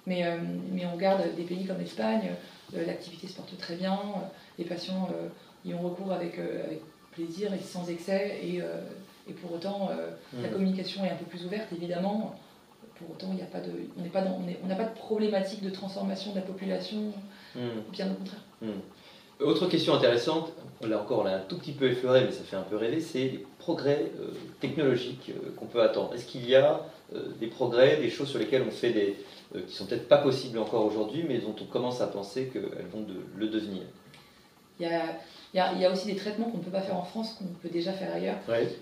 [0.06, 0.36] Mais, euh,
[0.70, 2.30] mais on regarde des pays comme l'Espagne,
[2.74, 4.20] euh, l'activité se porte très bien, euh,
[4.58, 5.08] les patients
[5.64, 6.80] y ont recours avec, avec,
[7.12, 8.60] plaisir et sans excès, et,
[9.26, 9.88] et pour autant
[10.38, 12.34] la communication est un peu plus ouverte évidemment.
[12.98, 15.70] Pour autant, il n'y a pas de, on n'a pas, on pas de problématique de
[15.70, 17.12] transformation de la population,
[17.54, 17.60] mmh.
[17.92, 18.40] bien au contraire.
[18.62, 18.70] Mmh.
[19.40, 22.56] Autre question intéressante, là encore on l'a un tout petit peu effleuré, mais ça fait
[22.56, 24.30] un peu rêver, c'est les progrès euh,
[24.60, 26.14] technologiques euh, qu'on peut attendre.
[26.14, 26.80] Est-ce qu'il y a
[27.14, 29.16] euh, des progrès, des choses sur lesquelles on fait des.
[29.66, 33.02] qui sont peut-être pas possibles encore aujourd'hui, mais dont on commence à penser qu'elles vont
[33.02, 33.82] de, le devenir?
[34.80, 37.04] Il y, a, il, y a, aussi des traitements qu'on ne peut pas faire en
[37.04, 38.36] France, qu'on peut déjà faire ailleurs.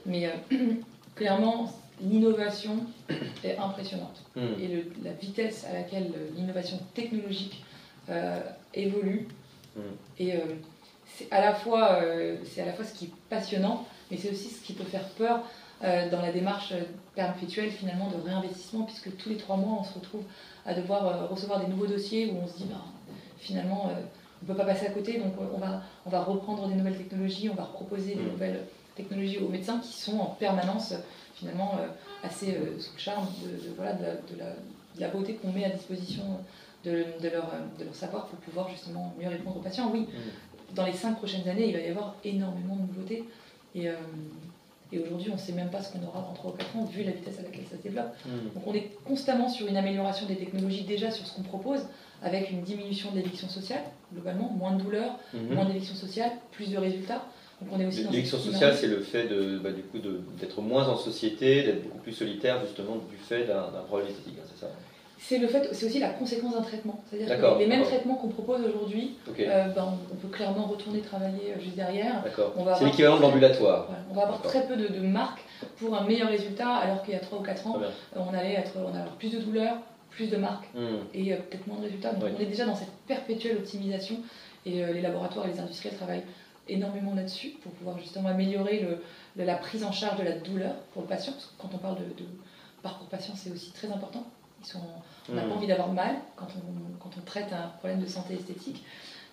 [0.06, 0.32] Mais
[1.16, 2.86] clairement, l'innovation
[3.44, 4.22] est impressionnante.
[4.36, 4.60] Hmm.
[4.60, 7.62] Et la vitesse à laquelle l'innovation technologique
[8.74, 9.28] évolue,
[9.76, 9.80] Mm.
[10.18, 10.40] Et euh,
[11.06, 14.30] c'est à, la fois, euh, c'est à la fois ce qui est passionnant, mais c'est
[14.30, 15.42] aussi ce qui peut faire peur
[15.82, 16.72] euh, dans la démarche
[17.14, 20.22] perpétuelle finalement de réinvestissement, puisque tous les trois mois on se retrouve
[20.66, 22.80] à devoir recevoir des nouveaux dossiers où on se dit ben,
[23.38, 26.74] finalement on ne peut pas passer à côté, donc on va, on va reprendre des
[26.74, 28.30] nouvelles technologies, on va proposer des mm.
[28.30, 28.66] nouvelles
[28.96, 30.94] technologies aux médecins qui sont en permanence
[31.34, 31.78] finalement
[32.22, 36.22] assez sous le charme de, voilà, de, la, de la, beauté qu'on met à disposition
[36.84, 39.90] de, leur, de, leur, savoir pour pouvoir justement mieux répondre aux patients.
[39.92, 40.74] Oui, mm.
[40.74, 43.24] dans les cinq prochaines années, il va y avoir énormément de nouveautés.
[43.74, 43.94] Et, euh,
[44.92, 46.84] et aujourd'hui, on ne sait même pas ce qu'on aura dans 3 ou 4 ans,
[46.84, 48.14] vu la vitesse à laquelle ça se développe.
[48.24, 48.54] Mm.
[48.54, 51.80] Donc on est constamment sur une amélioration des technologies, déjà sur ce qu'on propose,
[52.22, 53.82] avec une diminution de l'éviction sociale,
[54.12, 55.54] globalement, moins de douleur, mm-hmm.
[55.54, 57.24] moins d'éviction sociale, plus de résultats.
[58.10, 59.98] L'éviction sociale, c'est le fait de, bah, du coup,
[60.38, 64.46] d'être moins en société, d'être beaucoup plus solitaire, justement, du fait d'un problème esthétique, hein,
[64.54, 64.72] c'est ça
[65.26, 67.02] c'est le fait, c'est aussi la conséquence d'un traitement.
[67.08, 71.54] C'est-à-dire que les mêmes traitements qu'on propose aujourd'hui, euh, ben, on peut clairement retourner travailler
[71.56, 72.22] euh, juste derrière.
[72.76, 73.88] C'est l'équivalent de l'ambulatoire.
[74.10, 75.42] on va avoir très peu de, marques
[75.78, 77.80] pour un meilleur résultat, alors qu'il y a 3 ou 4 ans,
[78.16, 79.76] on allait être, on avoir plus de douleurs,
[80.10, 80.96] plus de marques hmm.
[81.14, 82.12] et euh, peut-être moins de résultats.
[82.12, 84.16] Donc on est déjà dans cette perpétuelle optimisation
[84.66, 86.22] et les laboratoires et les industriels travaillent
[86.68, 88.80] énormément là-dessus pour pouvoir justement améliorer
[89.36, 91.32] le, la prise en charge de la douleur pour le patient.
[91.32, 92.28] Parce que quand on parle de, de
[92.82, 94.24] parcours patient, c'est aussi très important
[95.28, 95.52] on n'a pas hmm.
[95.52, 98.82] envie d'avoir mal quand on, quand on, traite un problème de santé esthétique.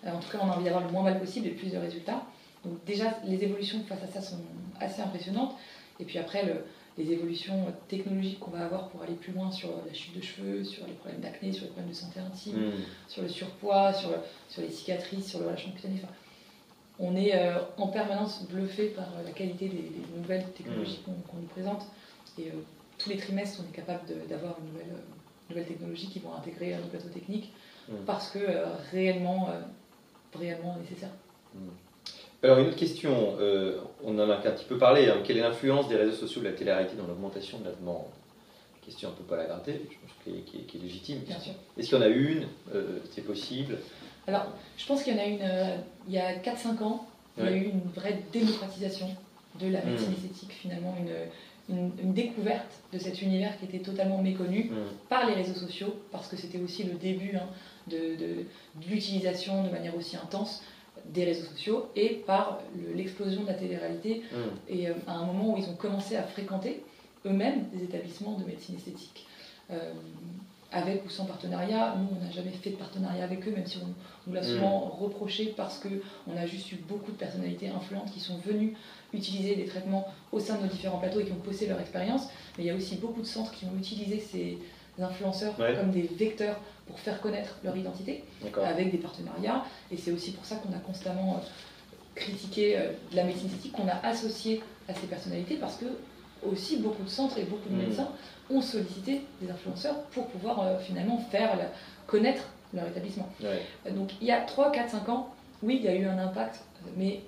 [0.04, 1.78] Euh, en tout cas, on a envie d'avoir le moins mal possible et plus de
[1.78, 2.22] résultats.
[2.64, 4.40] Donc déjà, les évolutions face à ça sont
[4.80, 5.54] assez impressionnantes.
[6.00, 6.44] Et puis après,
[6.96, 10.64] les évolutions technologiques qu'on va avoir pour aller plus loin sur la chute de cheveux,
[10.64, 12.72] sur les problèmes d'acné, sur les problèmes de santé intime, hmm.
[13.08, 14.10] sur le surpoids, sur,
[14.48, 16.00] sur les cicatrices, sur le relâchement cutané.
[16.98, 21.12] On est euh, en permanence bluffé par la qualité des, nouvelles technologies hmm.
[21.28, 21.86] qu'on nous présente.
[22.38, 22.52] Et euh,
[22.98, 25.02] tous les trimestres, on est capable d'avoir une nouvelle
[25.52, 27.52] nouvelles technologies qui vont intégrer nos plateaux techniques
[27.88, 28.04] mm.
[28.06, 31.10] parce que euh, réellement, euh, réellement nécessaire.
[31.54, 31.68] Mm.
[32.42, 35.18] Alors une autre question, euh, on en a un petit peu parlé, hein.
[35.24, 38.06] quelle est l'influence des réseaux sociaux de la télé-réalité dans l'augmentation de la demande?
[38.84, 41.20] Question un peu pas la gratter, je pense qui est, est légitime.
[41.78, 42.48] Est-ce qu'il y en a une?
[43.12, 43.78] C'est possible?
[44.26, 47.06] Alors je pense qu'il y en a une, il y a 4-5 ans,
[47.38, 49.08] il y a eu une vraie démocratisation
[49.60, 50.14] de la médecine mm.
[50.14, 50.94] esthétique finalement,
[51.68, 54.74] une, une, découverte de cet univers qui était totalement méconnu mm.
[55.08, 57.46] par les réseaux sociaux, parce que c'était aussi le début hein,
[57.88, 58.44] de,
[58.88, 60.62] l'utilisation de manière aussi intense
[61.06, 62.60] des réseaux sociaux, et par
[62.94, 64.36] l'explosion de la télé-réalité, mm.
[64.68, 66.82] et euh, à un moment où ils ont commencé à fréquenter
[67.26, 69.26] eux-mêmes des établissements de médecine esthétique.
[69.70, 69.92] Euh,
[70.72, 71.94] avec ou sans partenariat.
[71.98, 73.86] Nous, on n'a jamais fait de partenariat avec eux, même si on
[74.26, 74.44] nous l'a mm.
[74.44, 78.74] souvent reproché parce qu'on a juste eu beaucoup de personnalités influentes qui sont venues
[79.14, 82.28] utiliser des traitements au sein de nos différents plateaux et qui ont posté leur expérience.
[82.56, 84.58] Mais il y a aussi beaucoup de centres qui ont utilisé ces
[85.00, 88.24] influenceurs comme des vecteurs pour faire connaître leur identité
[88.62, 89.64] avec des partenariats.
[89.90, 91.46] Et c'est aussi pour ça qu'on a constamment euh,
[92.14, 95.86] critiqué euh, la médecine esthétique qu'on a associée à ces personnalités parce que
[96.50, 97.86] aussi beaucoup de centres et beaucoup de mm.
[97.86, 98.08] médecins
[98.50, 101.58] ont sollicité des influenceurs pour pouvoir euh, finalement faire
[102.06, 103.28] connaître leur établissement.
[103.90, 106.60] Donc il y a 3, 4, 5 ans, oui, il y a eu un impact,
[106.96, 107.20] mais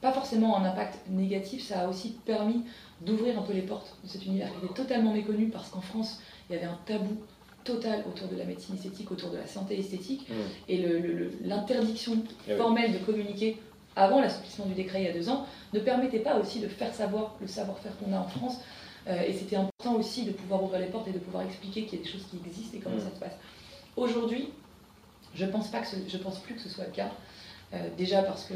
[0.00, 2.62] pas forcément un impact négatif, ça a aussi permis
[3.00, 6.20] d'ouvrir un peu les portes de cet univers qui était totalement méconnu parce qu'en France,
[6.48, 7.16] il y avait un tabou
[7.64, 10.34] total autour de la médecine esthétique, autour de la santé esthétique, mm.
[10.68, 10.86] et
[11.44, 13.58] l'interdiction eh formelle de communiquer
[13.96, 16.94] avant l'assouplissement du décret il y a deux ans ne permettait pas aussi de faire
[16.94, 18.60] savoir le savoir-faire qu'on a en France.
[19.08, 21.98] Euh, et c'était important aussi de pouvoir ouvrir les portes et de pouvoir expliquer qu'il
[21.98, 23.00] y a des choses qui existent et comment mm.
[23.00, 23.36] ça se passe.
[23.96, 24.48] Aujourd'hui,
[25.34, 27.10] je ne pense, pas que je pense plus que ce soit le cas.
[27.74, 28.54] Euh, déjà parce que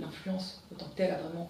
[0.00, 1.48] l'influence autant que telle a vraiment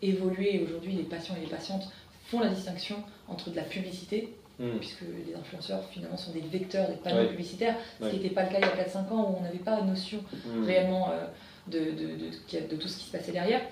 [0.00, 0.62] évolué.
[0.64, 1.90] Aujourd'hui, les patients et les patientes
[2.26, 4.78] font la distinction entre de la publicité Mm.
[4.80, 8.48] puisque les influenceurs finalement sont des vecteurs des panneaux publicitaires, ce qui n'était pas le
[8.48, 10.64] cas il y a 4-5 ans où on n'avait pas notion Mm.
[10.64, 11.26] réellement euh,
[11.70, 13.62] de, de, de, de- de tout ce qui se passait derrière.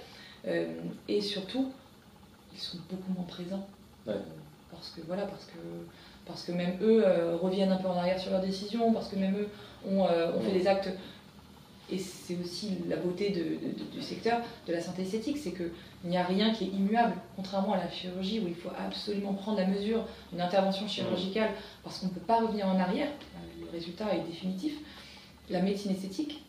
[0.47, 0.67] Euh,
[1.09, 1.73] et surtout,
[2.53, 3.67] ils sont beaucoup moins présents.
[4.07, 4.15] Ouais.
[4.15, 4.19] Euh,
[4.71, 5.59] parce que voilà, parce que,
[6.27, 9.17] parce que même eux euh, reviennent un peu en arrière sur leurs décisions, parce que
[9.17, 9.49] même eux
[9.89, 10.91] ont, ont fait des actes.
[11.89, 15.71] Et c'est aussi la beauté du secteur de la santé esthétique, c'est qu'il
[16.05, 19.59] n'y a rien qui est immuable, contrairement à la chirurgie où il faut absolument prendre
[19.59, 21.51] la mesure d'une intervention chirurgicale
[21.85, 23.07] parce qu'on ne peut pas revenir en arrière,
[23.61, 24.73] le résultat est définitif.
[25.49, 26.43] La médecine esthétique,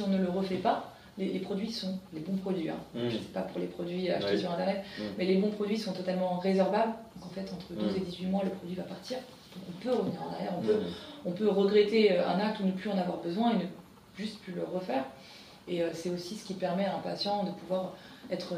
[0.00, 2.70] si on ne le refait pas, les, les produits sont les bons produits.
[2.70, 2.76] hein.
[2.94, 2.98] Mm.
[3.00, 5.02] Je ne sais pas pour les produits achetés sur Internet, Mm.
[5.18, 6.92] mais les bons produits sont totalement résorbables.
[7.16, 7.96] Donc en fait, entre 12 Mm.
[7.96, 9.18] et 18 mois, le produit va partir.
[9.18, 10.78] Donc on peut revenir en arrière, on peut,
[11.26, 13.64] on peut regretter euh, un acte ou ne plus en avoir besoin et ne
[14.16, 15.04] juste plus le refaire.
[15.68, 17.92] Et euh, c'est aussi ce qui permet à un patient de pouvoir
[18.30, 18.54] être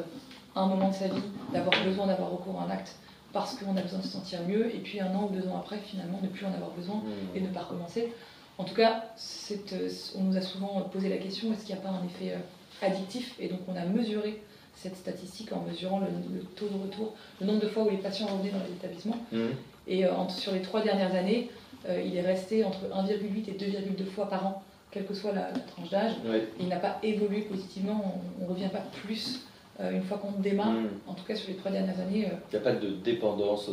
[0.54, 1.22] à un moment de sa vie,
[1.52, 2.94] d'avoir besoin d'avoir recours à un acte
[3.32, 5.56] parce qu'on a besoin de se sentir mieux, et puis un an ou deux ans
[5.58, 7.02] après, finalement, ne plus en avoir besoin
[7.34, 8.12] et ne pas recommencer.
[8.58, 9.04] En tout cas,
[9.50, 12.34] euh, on nous a souvent posé la question est-ce qu'il n'y a pas un effet
[12.34, 13.34] euh, addictif?
[13.40, 14.42] Et donc, on a mesuré
[14.74, 17.98] cette statistique en mesurant le, le taux de retour, le nombre de fois où les
[17.98, 19.18] patients revenaient dans les établissements.
[19.30, 19.48] Mm.
[19.86, 21.50] Et euh, sur les trois dernières années,
[21.88, 25.50] euh, il est resté entre 1,8 et 2,2 fois par an, quelle que soit la,
[25.50, 26.12] la tranche d'âge.
[26.60, 29.46] Il n'a pas évolué positivement, on ne revient pas plus
[29.80, 30.72] euh, une fois qu'on démarre.
[30.72, 30.88] Mm.
[31.06, 33.70] En tout cas, sur les trois dernières années, Il n'y a pas de dépendance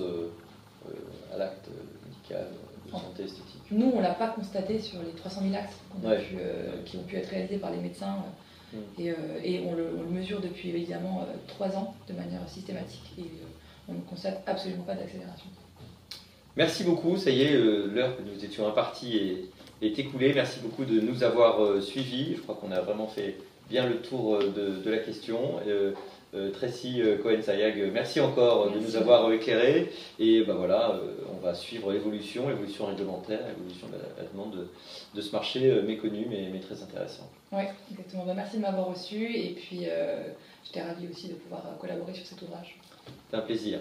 [1.34, 1.70] à l'acte
[2.06, 2.48] médical
[2.86, 3.59] de santé esthétique.
[3.72, 6.22] Nous, on ne l'a pas constaté sur les 300 000 actes qu'on a Ouais.
[6.24, 8.18] pu, euh, qui ont pu être réalisés par les médecins.
[8.26, 8.30] euh,
[8.72, 9.02] Mm.
[9.02, 12.48] Et, euh, et on, le, on le mesure depuis évidemment euh, trois ans de manière
[12.48, 13.02] systématique.
[13.18, 13.24] Et
[13.88, 15.48] on ne constate absolument pas d'accélération.
[16.56, 20.34] Merci beaucoup, ça y est, l'heure que nous étions impartie est, est écoulée.
[20.36, 22.36] Merci beaucoup de nous avoir suivis.
[22.36, 23.38] Je crois qu'on a vraiment fait
[23.72, 25.40] bien le tour de, de la question.
[26.36, 29.92] Euh, Tracy euh, Cohen-Sayag, euh, merci encore de nous avoir éclairés.
[30.20, 31.00] Et ben voilà,
[31.32, 34.68] on va suivre l'évolution, l'évolution réglementaire, l'évolution de la, la demande de,
[35.16, 37.28] de ce marché méconnu mais, mais très intéressant.
[37.52, 38.26] Oui, exactement.
[38.26, 39.26] Ben, merci de m'avoir reçu.
[39.36, 40.28] Et puis, euh,
[40.64, 42.78] j'étais ravie aussi de pouvoir collaborer sur cet ouvrage.
[43.30, 43.80] C'est un plaisir.